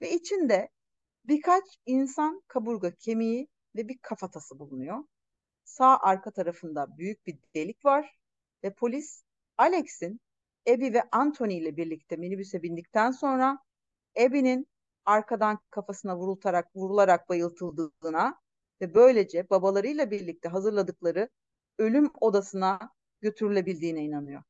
ve 0.00 0.10
içinde 0.10 0.68
birkaç 1.24 1.64
insan 1.86 2.42
kaburga 2.48 2.94
kemiği 2.94 3.48
ve 3.76 3.88
bir 3.88 3.98
kafatası 3.98 4.58
bulunuyor. 4.58 5.04
Sağ 5.72 5.98
arka 5.98 6.30
tarafında 6.30 6.98
büyük 6.98 7.26
bir 7.26 7.38
delik 7.54 7.84
var 7.84 8.18
ve 8.64 8.74
polis 8.74 9.24
Alex'in 9.58 10.20
Abby 10.68 10.92
ve 10.92 11.02
Anthony 11.12 11.58
ile 11.58 11.76
birlikte 11.76 12.16
minibüse 12.16 12.62
bindikten 12.62 13.10
sonra 13.10 13.58
Abby'nin 14.18 14.66
arkadan 15.04 15.58
kafasına 15.70 16.16
vurultarak 16.16 16.76
vurularak 16.76 17.28
bayıltıldığına 17.28 18.40
ve 18.80 18.94
böylece 18.94 19.50
babalarıyla 19.50 20.10
birlikte 20.10 20.48
hazırladıkları 20.48 21.28
ölüm 21.78 22.10
odasına 22.20 22.78
götürülebildiğine 23.20 24.04
inanıyor. 24.04 24.42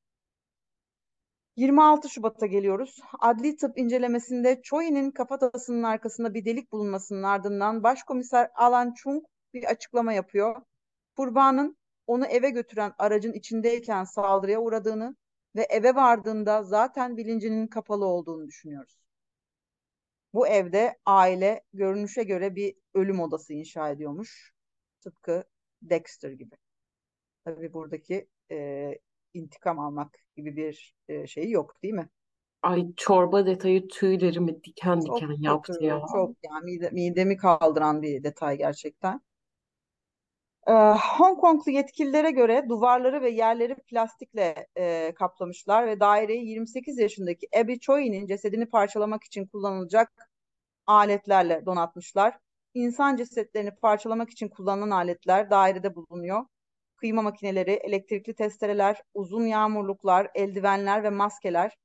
26 1.57 2.09
Şubat'a 2.09 2.47
geliyoruz. 2.47 3.01
Adli 3.21 3.57
tıp 3.57 3.79
incelemesinde 3.79 4.61
Choi'nin 4.63 5.11
kafatasının 5.11 5.83
arkasında 5.83 6.35
bir 6.35 6.45
delik 6.45 6.73
bulunmasının 6.73 7.23
ardından 7.23 7.83
Başkomiser 7.83 8.51
Alan 8.55 8.95
Chung 8.95 9.25
bir 9.55 9.65
açıklama 9.65 10.13
yapıyor. 10.13 10.63
Kurbanın 11.17 11.77
onu 12.07 12.27
eve 12.27 12.51
götüren 12.51 12.93
aracın 12.99 13.33
içindeyken 13.33 14.05
saldırıya 14.05 14.61
uğradığını 14.61 15.17
ve 15.57 15.63
eve 15.63 15.95
vardığında 15.95 16.63
zaten 16.63 17.17
bilincinin 17.17 17.67
kapalı 17.67 18.07
olduğunu 18.07 18.47
düşünüyoruz. 18.47 18.97
Bu 20.35 20.47
evde 20.49 20.99
aile 21.07 21.65
görünüşe 21.73 22.23
göre 22.23 22.57
bir 22.57 22.75
ölüm 22.95 23.21
odası 23.21 23.53
inşa 23.53 23.91
ediyormuş. 23.91 24.53
Tıpkı 25.01 25.45
Dexter 25.83 26.31
gibi. 26.31 26.55
Tabii 27.45 27.73
buradaki 27.73 28.29
e, 28.51 28.99
intikam 29.35 29.79
almak 29.79 30.19
gibi 30.37 30.57
bir 30.57 30.95
e, 31.09 31.27
şey 31.27 31.51
yok 31.51 31.83
değil 31.83 31.95
mi? 31.95 32.09
Ay 32.63 32.87
çorba 32.97 33.47
detayı 33.47 33.89
tüylerimi 33.89 34.65
diken 34.65 35.01
Çok 35.07 35.17
diken 35.17 35.29
kötü, 35.29 35.43
yaptı 35.43 35.85
ya. 35.85 36.03
çok 36.13 36.37
yani 36.45 36.65
mide, 36.65 36.91
midemi 36.91 37.37
kaldıran 37.37 38.03
bir 38.03 38.23
detay 38.25 38.59
gerçekten. 38.59 39.21
Ee, 40.69 40.73
Hong 41.19 41.41
Konglu 41.41 41.73
yetkililere 41.73 42.31
göre 42.31 42.65
duvarları 42.69 43.23
ve 43.23 43.31
yerleri 43.31 43.75
plastikle 43.75 44.67
e, 44.79 45.15
kaplamışlar 45.15 45.87
ve 45.87 46.01
daireyi 46.01 46.49
28 46.49 46.99
yaşındaki 46.99 47.49
Abby 47.57 47.75
Choi'nin 47.75 48.27
cesedini 48.27 48.67
parçalamak 48.69 49.25
için 49.25 49.47
kullanılacak 49.47 50.13
aletlerle 50.87 51.67
donatmışlar. 51.67 52.39
İnsan 52.75 53.17
cesetlerini 53.17 53.71
parçalamak 53.71 54.31
için 54.31 54.49
kullanılan 54.49 54.91
aletler 54.91 55.51
dairede 55.51 55.95
bulunuyor. 55.95 56.47
Kıyma 56.97 57.23
makineleri, 57.23 57.73
elektrikli 57.73 58.35
testereler, 58.35 59.03
uzun 59.15 59.47
yağmurluklar, 59.47 60.31
eldivenler 60.35 61.03
ve 61.03 61.11
maskeler. 61.11 61.77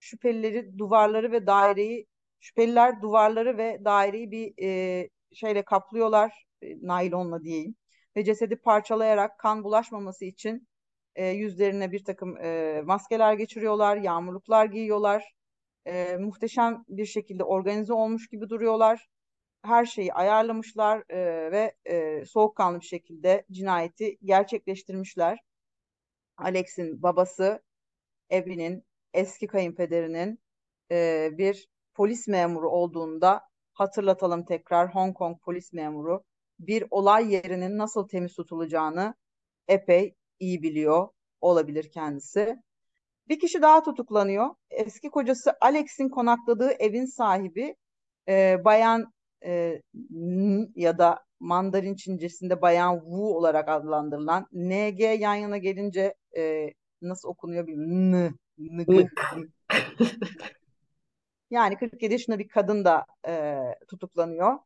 Şüphelileri 0.00 0.78
duvarları 0.78 1.32
ve 1.32 1.46
daireyi, 1.46 2.06
şüpheliler 2.40 3.02
duvarları 3.02 3.58
ve 3.58 3.84
daireyi 3.84 4.30
bir 4.30 4.54
e, 4.62 5.08
şeyle 5.34 5.62
kaplıyorlar, 5.62 6.46
e, 6.62 6.66
naylonla 6.82 7.42
diyeyim. 7.42 7.76
Ve 8.16 8.24
cesedi 8.24 8.56
parçalayarak 8.56 9.38
kan 9.38 9.64
bulaşmaması 9.64 10.24
için 10.24 10.68
e, 11.14 11.26
yüzlerine 11.28 11.92
bir 11.92 12.04
takım 12.04 12.36
e, 12.36 12.82
maskeler 12.84 13.34
geçiriyorlar, 13.34 13.96
yağmurluklar 13.96 14.66
giyiyorlar. 14.66 15.34
E, 15.86 16.16
muhteşem 16.16 16.84
bir 16.88 17.06
şekilde 17.06 17.44
organize 17.44 17.92
olmuş 17.92 18.28
gibi 18.28 18.48
duruyorlar. 18.48 19.08
Her 19.62 19.86
şeyi 19.86 20.12
ayarlamışlar 20.12 21.04
e, 21.08 21.52
ve 21.52 21.74
e, 21.84 22.24
soğukkanlı 22.24 22.80
bir 22.80 22.86
şekilde 22.86 23.46
cinayeti 23.52 24.18
gerçekleştirmişler. 24.24 25.38
Alex'in 26.38 27.02
babası, 27.02 27.62
Abby'nin 28.32 28.84
eski 29.14 29.46
kayınpederinin 29.46 30.40
e, 30.90 31.30
bir 31.32 31.68
polis 31.94 32.28
memuru 32.28 32.70
olduğunda 32.70 33.42
hatırlatalım 33.72 34.44
tekrar 34.44 34.94
Hong 34.94 35.16
Kong 35.16 35.40
polis 35.42 35.72
memuru 35.72 36.24
bir 36.58 36.84
olay 36.90 37.32
yerinin 37.32 37.78
nasıl 37.78 38.08
temiz 38.08 38.34
tutulacağını 38.34 39.14
epey 39.68 40.14
iyi 40.40 40.62
biliyor 40.62 41.08
olabilir 41.40 41.90
kendisi. 41.90 42.62
Bir 43.28 43.40
kişi 43.40 43.62
daha 43.62 43.82
tutuklanıyor. 43.82 44.54
Eski 44.70 45.10
kocası 45.10 45.54
Alex'in 45.60 46.08
konakladığı 46.08 46.70
evin 46.70 47.04
sahibi 47.04 47.76
e, 48.28 48.64
Bayan 48.64 49.12
e, 49.44 49.82
ya 50.74 50.98
da 50.98 51.24
Mandarin 51.40 51.94
Çincesinde 51.94 52.62
Bayan 52.62 53.00
Wu 53.00 53.36
olarak 53.36 53.68
adlandırılan 53.68 54.46
NG 54.52 55.00
yan 55.00 55.34
yana 55.34 55.58
gelince 55.58 56.14
e, 56.36 56.72
nasıl 57.02 57.28
okunuyor 57.28 57.66
bilmiyorum. 57.66 58.38
N, 58.58 58.84
N, 58.88 59.08
yani 61.50 61.76
47 61.76 62.12
yaşında 62.12 62.38
bir 62.38 62.48
kadın 62.48 62.84
da 62.84 63.06
e, 63.28 63.58
tutuklanıyor. 63.88 64.58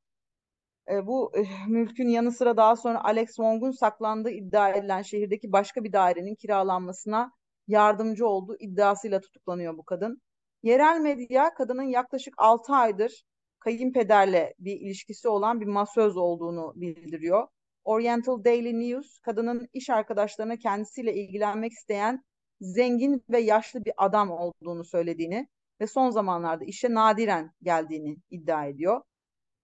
E, 0.93 1.07
bu 1.07 1.33
e, 1.37 1.45
mülkün 1.69 2.09
yanı 2.09 2.33
sıra 2.33 2.57
daha 2.57 2.77
sonra 2.77 3.05
Alex 3.05 3.27
Wong'un 3.27 3.71
saklandığı 3.71 4.31
iddia 4.31 4.71
edilen 4.71 5.03
şehirdeki 5.03 5.53
başka 5.53 5.85
bir 5.85 5.93
dairenin 5.93 6.35
kiralanmasına 6.35 7.33
yardımcı 7.69 8.27
olduğu 8.27 8.57
iddiasıyla 8.61 9.21
tutuklanıyor 9.21 9.79
bu 9.79 9.85
kadın. 9.85 10.23
Yerel 10.63 11.01
medya 11.01 11.55
kadının 11.55 11.83
yaklaşık 11.83 12.35
6 12.39 12.73
aydır 12.73 13.25
kayınpederle 13.61 14.55
bir 14.59 14.81
ilişkisi 14.81 15.29
olan 15.29 15.61
bir 15.61 15.67
masöz 15.67 16.17
olduğunu 16.17 16.73
bildiriyor. 16.77 17.49
Oriental 17.85 18.45
Daily 18.45 18.81
News 18.81 19.19
kadının 19.19 19.69
iş 19.73 19.91
arkadaşlarına 19.91 20.57
kendisiyle 20.57 21.15
ilgilenmek 21.15 21.73
isteyen 21.73 22.25
zengin 22.61 23.25
ve 23.31 23.41
yaşlı 23.41 23.85
bir 23.85 23.93
adam 23.97 24.31
olduğunu 24.31 24.85
söylediğini 24.85 25.49
ve 25.81 25.87
son 25.87 26.11
zamanlarda 26.11 26.65
işe 26.65 26.95
nadiren 26.95 27.53
geldiğini 27.63 28.17
iddia 28.31 28.67
ediyor. 28.67 29.03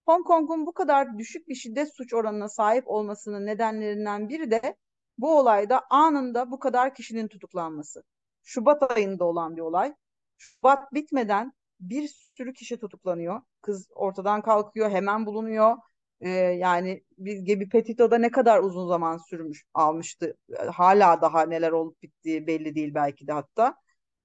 Hong 0.07 0.27
Kong'un 0.27 0.67
bu 0.67 0.73
kadar 0.73 1.19
düşük 1.19 1.49
bir 1.49 1.55
şiddet 1.55 1.95
suç 1.95 2.15
oranına 2.15 2.49
sahip 2.49 2.89
olmasının 2.89 3.47
nedenlerinden 3.47 4.29
biri 4.29 4.51
de 4.51 4.77
bu 5.19 5.39
olayda 5.39 5.83
anında 5.91 6.51
bu 6.51 6.59
kadar 6.59 6.95
kişinin 6.95 7.29
tutuklanması. 7.29 8.03
Şubat 8.43 8.97
ayında 8.97 9.25
olan 9.25 9.57
bir 9.57 9.61
olay. 9.61 9.95
Şubat 10.39 10.93
bitmeden 10.93 11.53
bir 11.81 12.09
sürü 12.09 12.53
kişi 12.53 12.79
tutuklanıyor. 12.79 13.41
Kız 13.63 13.89
ortadan 13.95 14.43
kalkıyor, 14.43 14.91
hemen 14.91 15.27
bulunuyor. 15.27 15.77
Ee, 16.21 16.29
yani 16.31 17.05
bir 17.19 17.37
gibi 17.39 17.69
Petito'da 17.69 18.19
ne 18.19 18.31
kadar 18.31 18.61
uzun 18.61 18.89
zaman 18.89 19.17
sürmüş 19.17 19.65
almıştı. 19.75 20.37
Hala 20.73 21.23
daha 21.23 21.43
neler 21.43 21.73
olup 21.73 22.03
bittiği 22.03 22.47
belli 22.47 22.75
değil 22.75 22.95
belki 22.95 23.27
de 23.27 23.33
hatta. 23.33 23.77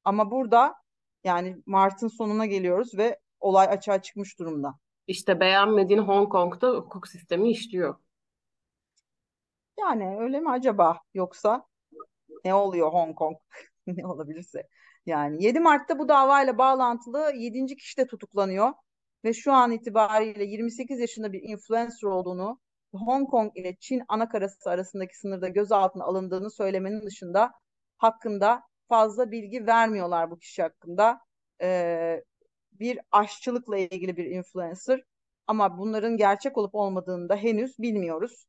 Ama 0.04 0.32
burada 0.32 0.76
yani 1.24 1.58
Mart'ın 1.66 2.08
sonuna 2.08 2.46
geliyoruz 2.46 2.98
ve 2.98 3.20
olay 3.40 3.68
açığa 3.68 4.02
çıkmış 4.02 4.40
durumda. 4.40 4.76
İşte 5.12 5.40
beğenmediğin 5.40 6.00
Hong 6.00 6.32
Kong'da 6.32 6.70
hukuk 6.70 7.08
sistemi 7.08 7.52
işliyor. 7.52 7.96
Yani 9.80 10.18
öyle 10.20 10.40
mi 10.40 10.50
acaba? 10.50 11.00
Yoksa 11.14 11.66
ne 12.46 12.54
oluyor 12.54 12.94
Hong 12.94 13.16
Kong? 13.18 13.38
ne 13.88 14.08
olabilirse. 14.08 14.68
Yani 15.06 15.44
7 15.44 15.60
Mart'ta 15.60 16.00
bu 16.00 16.10
davayla 16.10 16.58
bağlantılı 16.58 17.34
7. 17.36 17.76
kişi 17.76 17.98
de 17.98 18.08
tutuklanıyor 18.08 18.74
ve 19.24 19.34
şu 19.34 19.54
an 19.54 19.72
itibariyle 19.72 20.44
28 20.44 21.00
yaşında 21.00 21.34
bir 21.34 21.42
influencer 21.44 22.08
olduğunu, 22.08 22.60
Hong 22.94 23.30
Kong 23.30 23.52
ile 23.58 23.76
Çin 23.80 24.04
anakarası 24.08 24.70
arasındaki 24.70 25.20
sınırda 25.20 25.48
gözaltına 25.48 26.04
alındığını 26.04 26.52
söylemenin 26.52 27.06
dışında 27.06 27.52
hakkında 27.98 28.64
fazla 28.90 29.32
bilgi 29.32 29.68
vermiyorlar 29.68 30.32
bu 30.32 30.40
kişi 30.40 30.62
hakkında. 30.62 31.20
Ee, 31.62 32.24
bir 32.82 33.00
aşçılıkla 33.12 33.78
ilgili 33.78 34.18
bir 34.18 34.26
influencer 34.26 35.04
ama 35.48 35.78
bunların 35.78 36.18
gerçek 36.18 36.58
olup 36.58 36.76
olmadığını 36.76 37.30
da 37.30 37.36
henüz 37.36 37.80
bilmiyoruz. 37.80 38.46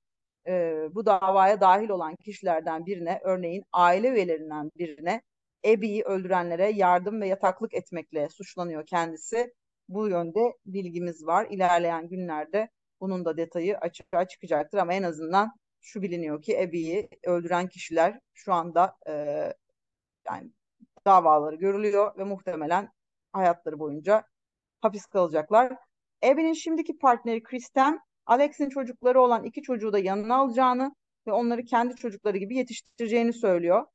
Ee, 0.47 0.89
bu 0.95 1.07
davaya 1.07 1.61
dahil 1.61 1.89
olan 1.89 2.17
kişilerden 2.17 2.87
birine, 2.87 3.21
örneğin 3.25 3.65
aile 3.73 4.09
üyelerinden 4.09 4.71
birine 4.79 5.23
Ebi'yi 5.65 6.03
öldürenlere 6.05 6.71
yardım 6.71 7.21
ve 7.21 7.29
yataklık 7.29 7.75
etmekle 7.75 8.29
suçlanıyor 8.29 8.87
kendisi. 8.87 9.55
Bu 9.89 10.09
yönde 10.09 10.41
bilgimiz 10.67 11.27
var. 11.27 11.47
İlerleyen 11.51 12.09
günlerde 12.09 12.69
bunun 13.01 13.25
da 13.25 13.37
detayı 13.37 13.79
açığa 13.79 14.29
çıkacaktır 14.29 14.79
ama 14.79 14.95
en 14.95 15.03
azından 15.03 15.53
şu 15.81 16.03
biliniyor 16.03 16.43
ki 16.43 16.61
Ebi'yi 16.61 17.09
öldüren 17.25 17.69
kişiler 17.69 18.21
şu 18.35 18.53
anda 18.53 18.97
e, 19.09 19.13
yani 20.27 20.51
davaları 21.07 21.57
görülüyor 21.57 22.19
ve 22.19 22.25
muhtemelen 22.25 22.89
hayatları 23.33 23.79
boyunca 23.79 24.25
hapis 24.81 25.07
kalacaklar. 25.07 25.77
Ebi'nin 26.25 26.53
şimdiki 26.53 26.99
partneri 26.99 27.43
Kristen, 27.43 28.01
Alex'in 28.27 28.69
çocukları 28.69 29.21
olan 29.21 29.45
iki 29.45 29.63
çocuğu 29.63 29.93
da 29.93 29.99
yanına 29.99 30.37
alacağını 30.37 30.95
ve 31.27 31.33
onları 31.33 31.65
kendi 31.65 31.97
çocukları 31.97 32.39
gibi 32.39 32.57
yetiştireceğini 32.57 33.33
söylüyor. 33.33 33.87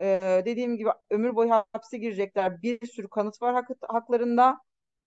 Ee, 0.00 0.42
dediğim 0.44 0.76
gibi 0.76 0.90
ömür 1.10 1.36
boyu 1.36 1.50
hapse 1.50 1.98
girecekler. 1.98 2.62
Bir 2.62 2.86
sürü 2.86 3.08
kanıt 3.08 3.42
var 3.42 3.54
hak 3.54 3.68
haklarında. 3.88 4.58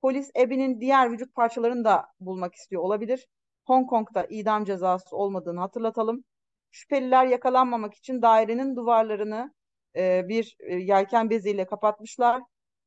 Polis 0.01 0.31
Ebi'nin 0.37 0.81
diğer 0.81 1.11
vücut 1.11 1.35
parçalarını 1.35 1.83
da 1.85 2.05
bulmak 2.19 2.55
istiyor 2.55 2.81
olabilir. 2.81 3.27
Hong 3.65 3.89
Kong'da 3.89 4.25
idam 4.29 4.65
cezası 4.65 5.15
olmadığını 5.15 5.59
hatırlatalım. 5.59 6.23
Şüpheliler 6.71 7.25
yakalanmamak 7.25 7.93
için 7.93 8.21
dairenin 8.21 8.75
duvarlarını 8.75 9.53
e, 9.95 10.27
bir 10.27 10.57
e, 10.59 10.75
yelken 10.75 11.29
beziyle 11.29 11.65
kapatmışlar. 11.65 12.41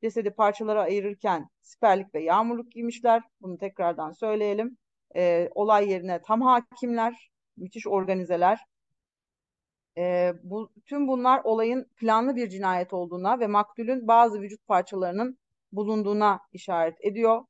Cesedi 0.06 0.30
parçalara 0.30 0.82
ayırırken 0.82 1.48
siperlik 1.60 2.14
ve 2.14 2.22
yağmurluk 2.22 2.72
giymişler. 2.72 3.22
Bunu 3.40 3.58
tekrardan 3.58 4.10
söyleyelim. 4.10 4.76
E, 5.16 5.50
olay 5.54 5.90
yerine 5.90 6.22
tam 6.22 6.42
hakimler, 6.42 7.30
müthiş 7.56 7.86
organizeler. 7.86 8.60
E, 9.98 10.32
bu, 10.42 10.72
tüm 10.84 11.08
bunlar 11.08 11.40
olayın 11.44 11.86
planlı 11.96 12.36
bir 12.36 12.48
cinayet 12.48 12.92
olduğuna 12.92 13.40
ve 13.40 13.46
maktulün 13.46 14.08
bazı 14.08 14.40
vücut 14.40 14.66
parçalarının 14.66 15.38
bulunduğuna 15.72 16.40
işaret 16.52 17.04
ediyor. 17.04 17.44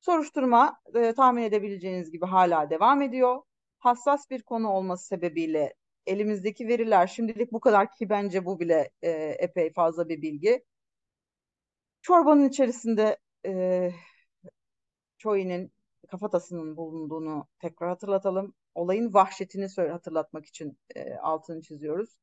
Soruşturma 0.00 0.80
e, 0.94 1.12
tahmin 1.12 1.42
edebileceğiniz 1.42 2.10
gibi 2.10 2.26
hala 2.26 2.70
devam 2.70 3.02
ediyor. 3.02 3.42
Hassas 3.78 4.30
bir 4.30 4.42
konu 4.42 4.68
olması 4.68 5.06
sebebiyle 5.06 5.74
elimizdeki 6.06 6.68
veriler 6.68 7.06
şimdilik 7.06 7.52
bu 7.52 7.60
kadar 7.60 7.92
ki 7.92 8.10
bence 8.10 8.44
bu 8.44 8.60
bile 8.60 8.90
e, 9.02 9.10
epey 9.38 9.72
fazla 9.72 10.08
bir 10.08 10.22
bilgi. 10.22 10.64
Çorbanın 12.08 12.48
içerisinde 12.48 13.18
e, 13.46 13.90
Choi'nin 15.18 15.72
kafatasının 16.10 16.76
bulunduğunu 16.76 17.46
tekrar 17.60 17.88
hatırlatalım. 17.88 18.54
Olayın 18.74 19.14
vahşetini 19.14 19.66
hatırlatmak 19.90 20.46
için 20.46 20.78
e, 20.94 21.14
altını 21.14 21.62
çiziyoruz. 21.62 22.18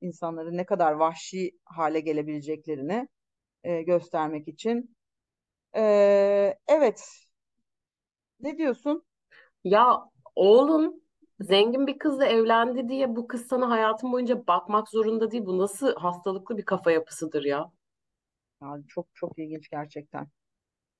İnsanların 0.00 0.56
ne 0.56 0.66
kadar 0.66 0.92
vahşi 0.92 1.58
hale 1.64 2.00
gelebileceklerini 2.00 3.08
e, 3.64 3.82
göstermek 3.82 4.48
için. 4.48 4.96
E, 5.76 5.82
evet. 6.68 7.28
Ne 8.40 8.58
diyorsun? 8.58 9.02
Ya 9.64 10.00
oğlun 10.36 11.02
zengin 11.40 11.86
bir 11.86 11.98
kızla 11.98 12.26
evlendi 12.26 12.88
diye 12.88 13.16
bu 13.16 13.28
kız 13.28 13.46
sana 13.46 13.70
hayatın 13.70 14.12
boyunca 14.12 14.46
bakmak 14.46 14.88
zorunda 14.88 15.30
değil. 15.30 15.46
Bu 15.46 15.58
nasıl 15.58 15.96
hastalıklı 15.96 16.58
bir 16.58 16.64
kafa 16.64 16.90
yapısıdır 16.92 17.44
ya? 17.44 17.72
Yani 18.62 18.86
çok 18.88 19.06
çok 19.14 19.38
ilginç 19.38 19.68
gerçekten. 19.70 20.28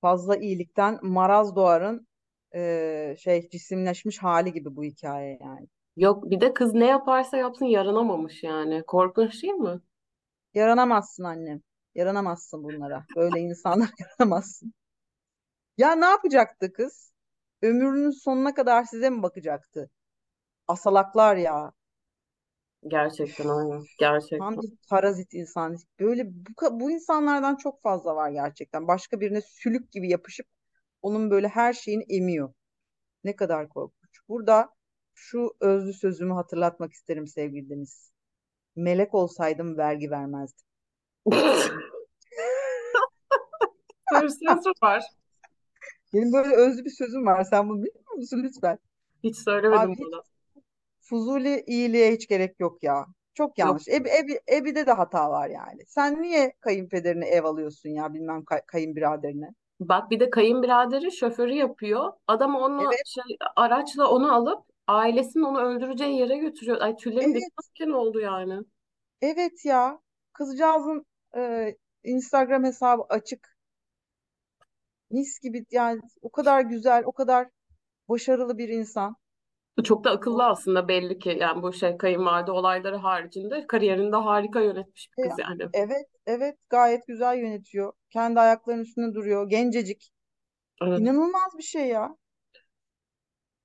Fazla 0.01 0.37
iyilikten 0.37 0.99
maraz 1.01 1.55
doğarın 1.55 2.07
e, 2.55 3.15
şey 3.19 3.49
cisimleşmiş 3.49 4.19
hali 4.23 4.53
gibi 4.53 4.75
bu 4.75 4.83
hikaye 4.83 5.37
yani. 5.41 5.67
Yok 5.97 6.29
bir 6.31 6.41
de 6.41 6.53
kız 6.53 6.73
ne 6.73 6.85
yaparsa 6.87 7.37
yapsın 7.37 7.65
yaranamamış 7.65 8.43
yani. 8.43 8.83
Korkunç 8.87 9.43
değil 9.43 9.53
mi? 9.53 9.81
Yaranamazsın 10.53 11.23
annem. 11.23 11.61
Yaranamazsın 11.95 12.63
bunlara. 12.63 13.05
Böyle 13.17 13.39
insanlar 13.39 13.89
yaranamazsın. 13.99 14.73
Ya 15.77 15.95
ne 15.95 16.05
yapacaktı 16.05 16.73
kız? 16.73 17.13
Ömrünün 17.61 18.11
sonuna 18.11 18.53
kadar 18.53 18.83
size 18.83 19.09
mi 19.09 19.23
bakacaktı? 19.23 19.89
Asalaklar 20.67 21.35
ya. 21.37 21.71
Gerçekten. 22.87 23.45
Tam 23.45 23.87
Gerçekten. 23.99 24.57
bir 24.61 24.77
parazit 24.89 25.33
insan. 25.33 25.77
Böyle 25.99 26.23
bu, 26.25 26.79
bu 26.79 26.91
insanlardan 26.91 27.55
çok 27.55 27.81
fazla 27.81 28.15
var 28.15 28.31
gerçekten. 28.31 28.87
Başka 28.87 29.19
birine 29.21 29.41
sülük 29.41 29.91
gibi 29.91 30.09
yapışıp 30.09 30.45
onun 31.01 31.31
böyle 31.31 31.47
her 31.47 31.73
şeyini 31.73 32.03
emiyor. 32.09 32.53
Ne 33.23 33.35
kadar 33.35 33.69
korkunç. 33.69 34.19
Burada 34.29 34.69
şu 35.13 35.55
özlü 35.59 35.93
sözümü 35.93 36.33
hatırlatmak 36.33 36.93
isterim 36.93 37.27
sevgili 37.27 37.69
Deniz. 37.69 38.11
Melek 38.75 39.13
olsaydım 39.13 39.77
vergi 39.77 40.11
vermezdim. 40.11 40.65
Hırsız 44.09 44.41
var. 44.83 45.03
Benim 46.13 46.33
böyle 46.33 46.55
özlü 46.55 46.85
bir 46.85 46.89
sözüm 46.89 47.25
var. 47.25 47.43
Sen 47.43 47.69
bunu 47.69 47.77
bilmiyor 47.77 48.15
musun 48.15 48.41
lütfen? 48.43 48.79
Hiç 49.23 49.37
söylemedim 49.37 49.79
Abi 49.79 49.97
bunu. 49.97 50.23
Fuzuli 51.09 51.63
iyiliğe 51.67 52.11
hiç 52.13 52.27
gerek 52.27 52.59
yok 52.59 52.83
ya. 52.83 53.05
Çok 53.33 53.49
Yok 53.49 53.57
yanlış. 53.57 53.87
Ebi, 53.87 54.09
ebi, 54.09 54.39
Ebi'de 54.51 54.85
de 54.87 54.91
hata 54.91 55.29
var 55.29 55.49
yani. 55.49 55.85
Sen 55.87 56.21
niye 56.21 56.53
kayınpederine 56.59 57.25
ev 57.25 57.43
alıyorsun 57.43 57.89
ya 57.89 58.13
bilmem 58.13 58.45
kay, 58.45 58.61
kayınbiraderine? 58.65 59.49
Bak 59.79 60.11
bir 60.11 60.19
de 60.19 60.29
kayınbiraderi 60.29 61.11
şoförü 61.11 61.53
yapıyor. 61.53 62.13
Adam 62.27 62.55
onu 62.55 62.83
Evet, 62.83 63.05
şey, 63.05 63.37
araçla 63.55 64.09
onu 64.09 64.33
alıp 64.33 64.63
ailesinin 64.87 65.43
onu 65.43 65.59
öldüreceği 65.59 66.19
yere 66.19 66.37
götürüyor. 66.37 66.81
Ay 66.81 66.95
tüylerim 66.95 67.29
diken 67.29 67.39
evet, 67.39 67.75
diken 67.75 67.89
oldu 67.89 68.19
yani. 68.19 68.59
evet 69.21 69.65
ya. 69.65 69.99
Kızcağızın 70.33 71.05
e, 71.37 71.75
Instagram 72.03 72.63
hesabı 72.63 73.03
açık. 73.09 73.57
Mis 75.11 75.39
gibi 75.39 75.65
yani 75.71 76.01
o 76.21 76.29
kadar 76.29 76.61
güzel, 76.61 77.03
o 77.05 77.11
kadar 77.11 77.47
başarılı 78.09 78.57
bir 78.57 78.69
insan. 78.69 79.15
Çok 79.83 80.03
da 80.03 80.11
akıllı 80.11 80.45
aslında 80.45 80.87
belli 80.87 81.19
ki. 81.19 81.37
Yani 81.41 81.63
bu 81.63 81.73
şey 81.73 81.97
kayınvalide 81.97 82.51
olayları 82.51 82.95
haricinde 82.95 83.67
kariyerini 83.67 84.11
de 84.11 84.15
harika 84.15 84.61
yönetmiş 84.61 85.09
bir 85.17 85.23
kız 85.23 85.39
yani. 85.39 85.63
evet, 85.73 86.05
evet 86.25 86.55
gayet 86.69 87.07
güzel 87.07 87.37
yönetiyor. 87.37 87.93
Kendi 88.09 88.39
ayaklarının 88.39 88.83
üstünde 88.83 89.15
duruyor. 89.15 89.49
Gencecik. 89.49 90.11
Evet. 90.81 90.99
İnanılmaz 90.99 91.57
bir 91.57 91.63
şey 91.63 91.87
ya. 91.87 92.15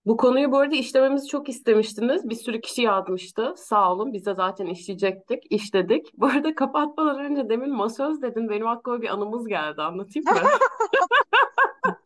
Bu 0.06 0.16
konuyu 0.16 0.52
bu 0.52 0.58
arada 0.58 0.74
işlememizi 0.74 1.28
çok 1.28 1.48
istemiştiniz. 1.48 2.28
Bir 2.28 2.34
sürü 2.34 2.60
kişi 2.60 2.82
yazmıştı. 2.82 3.54
Sağ 3.56 3.92
olun. 3.92 4.12
Biz 4.12 4.26
de 4.26 4.34
zaten 4.34 4.66
işleyecektik, 4.66 5.42
işledik. 5.50 6.06
Bu 6.18 6.26
arada 6.26 6.54
kapatmadan 6.54 7.18
önce 7.18 7.48
demin 7.48 7.70
masöz 7.70 8.22
dedin. 8.22 8.48
Benim 8.48 8.66
aklıma 8.66 9.02
bir 9.02 9.08
anımız 9.08 9.48
geldi. 9.48 9.82
Anlatayım 9.82 10.28
mı? 10.28 10.34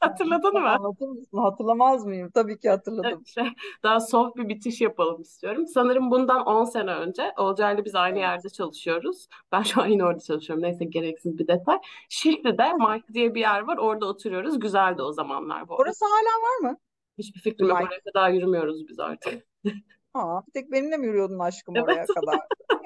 Hatırladın 0.01 0.53
mı? 0.53 0.69
anlatır 0.71 1.07
mısın? 1.07 1.39
Hatırlamaz 1.39 2.07
mıyım? 2.07 2.31
Tabii 2.35 2.59
ki 2.59 2.69
hatırladım. 2.69 3.27
şey, 3.27 3.45
daha 3.83 4.01
soft 4.01 4.37
bir 4.37 4.49
bitiş 4.49 4.81
yapalım 4.81 5.21
istiyorum. 5.23 5.67
Sanırım 5.67 6.11
bundan 6.11 6.47
10 6.47 6.65
sene 6.65 6.95
önce 6.95 7.33
Olcay'la 7.37 7.85
biz 7.85 7.95
aynı 7.95 8.19
yerde 8.19 8.49
çalışıyoruz. 8.49 9.29
Ben 9.53 9.63
şu 9.63 9.83
an 9.83 9.87
yine 9.87 10.05
orada 10.05 10.21
çalışıyorum. 10.21 10.63
Neyse 10.63 10.85
gereksiz 10.85 11.39
bir 11.39 11.49
detay. 11.49 11.79
Şişli'de 12.09 12.73
Mike 12.73 13.15
diye 13.15 13.35
bir 13.35 13.41
yer 13.41 13.61
var. 13.61 13.77
Orada 13.77 14.07
oturuyoruz. 14.07 14.61
Güzeldi 14.61 15.03
o 15.03 15.13
zamanlar 15.13 15.69
bu. 15.69 15.75
Orası 15.75 16.05
hala 16.05 16.69
var 16.69 16.71
mı? 16.71 16.79
Hiçbir 17.19 17.41
fikrim 17.41 17.69
yok. 17.69 17.81
Oraya 17.81 18.01
kadar 18.01 18.31
yürümüyoruz 18.31 18.89
biz 18.89 19.01
artık. 19.01 19.47
Aa, 20.15 20.47
bir 20.47 20.53
tek 20.53 20.73
benimle 20.73 20.97
mi 20.97 21.07
yürüyordun 21.07 21.39
aşkım 21.39 21.77
Evet. 21.77 21.85
oraya 21.85 22.07
kadar? 22.07 22.41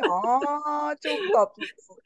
Ya 0.04 0.96
çok 1.02 1.32
tatlısın. 1.32 1.96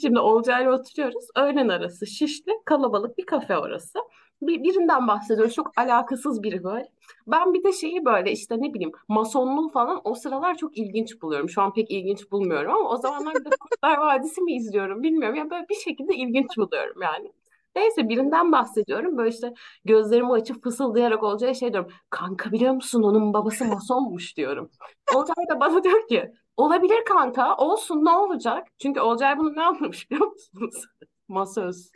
Şimdi 0.00 0.18
Olcay'la 0.18 0.72
oturuyoruz. 0.72 1.24
Öğlen 1.36 1.68
arası 1.68 2.06
Şişli. 2.06 2.52
Kalabalık 2.64 3.18
bir 3.18 3.26
kafe 3.26 3.58
orası. 3.58 3.98
Bir, 4.42 4.62
birinden 4.62 5.08
bahsediyoruz. 5.08 5.54
Çok 5.54 5.78
alakasız 5.78 6.42
biri 6.42 6.64
böyle. 6.64 6.88
Ben 7.26 7.54
bir 7.54 7.64
de 7.64 7.72
şeyi 7.72 8.04
böyle 8.04 8.32
işte 8.32 8.54
ne 8.58 8.74
bileyim 8.74 8.92
masonluğu 9.08 9.68
falan 9.68 10.00
o 10.04 10.14
sıralar 10.14 10.56
çok 10.56 10.78
ilginç 10.78 11.22
buluyorum. 11.22 11.48
Şu 11.48 11.62
an 11.62 11.74
pek 11.74 11.90
ilginç 11.90 12.30
bulmuyorum 12.30 12.72
ama 12.72 12.90
o 12.90 12.96
zamanlar 12.96 13.34
bir 13.34 13.44
de 13.44 13.50
Kurtlar 13.60 13.98
Vadisi 13.98 14.40
mi 14.40 14.52
izliyorum 14.54 15.02
bilmiyorum. 15.02 15.36
Ya 15.36 15.50
böyle 15.50 15.68
bir 15.68 15.74
şekilde 15.74 16.14
ilginç 16.14 16.56
buluyorum 16.56 17.02
yani. 17.02 17.32
Neyse 17.76 18.08
birinden 18.08 18.52
bahsediyorum. 18.52 19.16
Böyle 19.18 19.30
işte 19.30 19.52
gözlerimi 19.84 20.32
açıp 20.32 20.62
fısıldayarak 20.64 21.22
olacağı 21.22 21.54
şey 21.54 21.72
diyorum. 21.72 21.90
Kanka 22.10 22.52
biliyor 22.52 22.74
musun 22.74 23.02
onun 23.02 23.32
babası 23.32 23.64
masonmuş 23.64 24.36
diyorum. 24.36 24.70
Olcay 25.14 25.48
da 25.50 25.60
bana 25.60 25.84
diyor 25.84 26.08
ki 26.08 26.32
Olabilir 26.56 27.04
kanka. 27.04 27.56
Olsun 27.56 28.04
ne 28.04 28.10
olacak? 28.10 28.68
Çünkü 28.82 29.00
Olcay 29.00 29.38
bunu 29.38 29.56
ne 29.56 29.62
yapmış 29.62 30.10
biliyor 30.10 30.26
musunuz? 30.32 30.84
Masöz. 31.28 31.90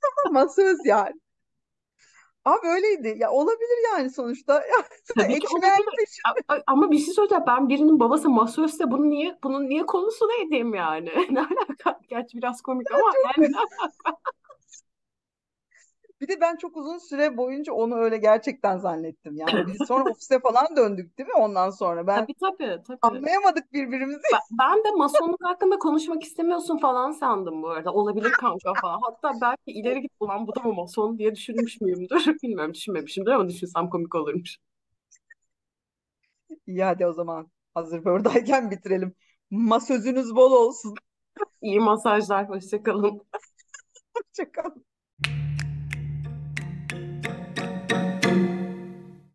Ama 0.26 0.48
söz 0.48 0.78
yani. 0.86 1.12
Abi 2.44 2.66
öyleydi. 2.66 3.14
Ya 3.18 3.30
olabilir 3.30 3.78
yani 3.92 4.10
sonuçta. 4.10 4.54
Ya, 4.54 4.76
Tabii 5.16 5.40
ki 5.40 5.46
olabilir. 5.50 6.20
A- 6.48 6.58
Ama 6.66 6.90
bir 6.90 6.98
şey 6.98 7.14
söyleyeceğim. 7.14 7.44
Ben 7.46 7.68
birinin 7.68 8.00
babası 8.00 8.30
masözse 8.30 8.90
bunu 8.90 9.10
niye 9.10 9.38
bunun 9.42 9.68
niye 9.68 9.86
konusunu 9.86 10.32
edeyim 10.46 10.74
yani? 10.74 11.10
Ne 11.30 11.40
alaka? 11.40 12.00
Gerçi 12.08 12.38
biraz 12.38 12.62
komik 12.62 12.90
ama 12.92 13.12
yani 13.38 13.52
Bir 16.22 16.28
de 16.28 16.40
ben 16.40 16.56
çok 16.56 16.76
uzun 16.76 16.98
süre 16.98 17.36
boyunca 17.36 17.72
onu 17.72 17.96
öyle 17.96 18.16
gerçekten 18.16 18.78
zannettim. 18.78 19.36
Yani 19.36 19.66
biz 19.66 19.86
sonra 19.88 20.04
ofise 20.10 20.40
falan 20.40 20.76
döndük 20.76 21.18
değil 21.18 21.28
mi 21.28 21.34
ondan 21.34 21.70
sonra? 21.70 22.06
Ben 22.06 22.20
tabii 22.20 22.34
tabii 22.40 22.82
tabii. 22.86 22.98
anlayamadık 23.02 23.72
birbirimizi. 23.72 24.22
Ben, 24.32 24.58
ben 24.58 24.84
de 24.84 24.90
masonluk 24.96 25.44
hakkında 25.44 25.78
konuşmak 25.78 26.22
istemiyorsun 26.22 26.78
falan 26.78 27.12
sandım 27.12 27.62
bu 27.62 27.68
arada. 27.68 27.92
Olabilir 27.92 28.30
kanka 28.30 28.72
falan. 28.82 29.00
Hatta 29.02 29.32
belki 29.42 29.80
ileri 29.80 30.02
git 30.02 30.12
ulan 30.20 30.46
bu 30.46 30.54
da 30.54 30.60
mı 30.60 30.72
mason 30.74 31.18
diye 31.18 31.34
düşünmüş 31.34 31.80
müyümdür? 31.80 32.26
Bilmiyorum 32.42 32.74
düşünmemişimdir 32.74 33.30
ama 33.30 33.48
düşünsem 33.48 33.90
komik 33.90 34.14
olurmuş. 34.14 34.56
İyi 36.66 36.84
hadi 36.84 37.06
o 37.06 37.12
zaman 37.12 37.50
hazır 37.74 38.04
buradayken 38.04 38.70
bitirelim. 38.70 39.14
Masözünüz 39.50 40.36
bol 40.36 40.52
olsun. 40.52 40.94
İyi 41.62 41.80
masajlar. 41.80 42.48
Hoşça 42.48 42.82
kalın. 42.82 43.22
Hoşçakalın. 44.16 44.84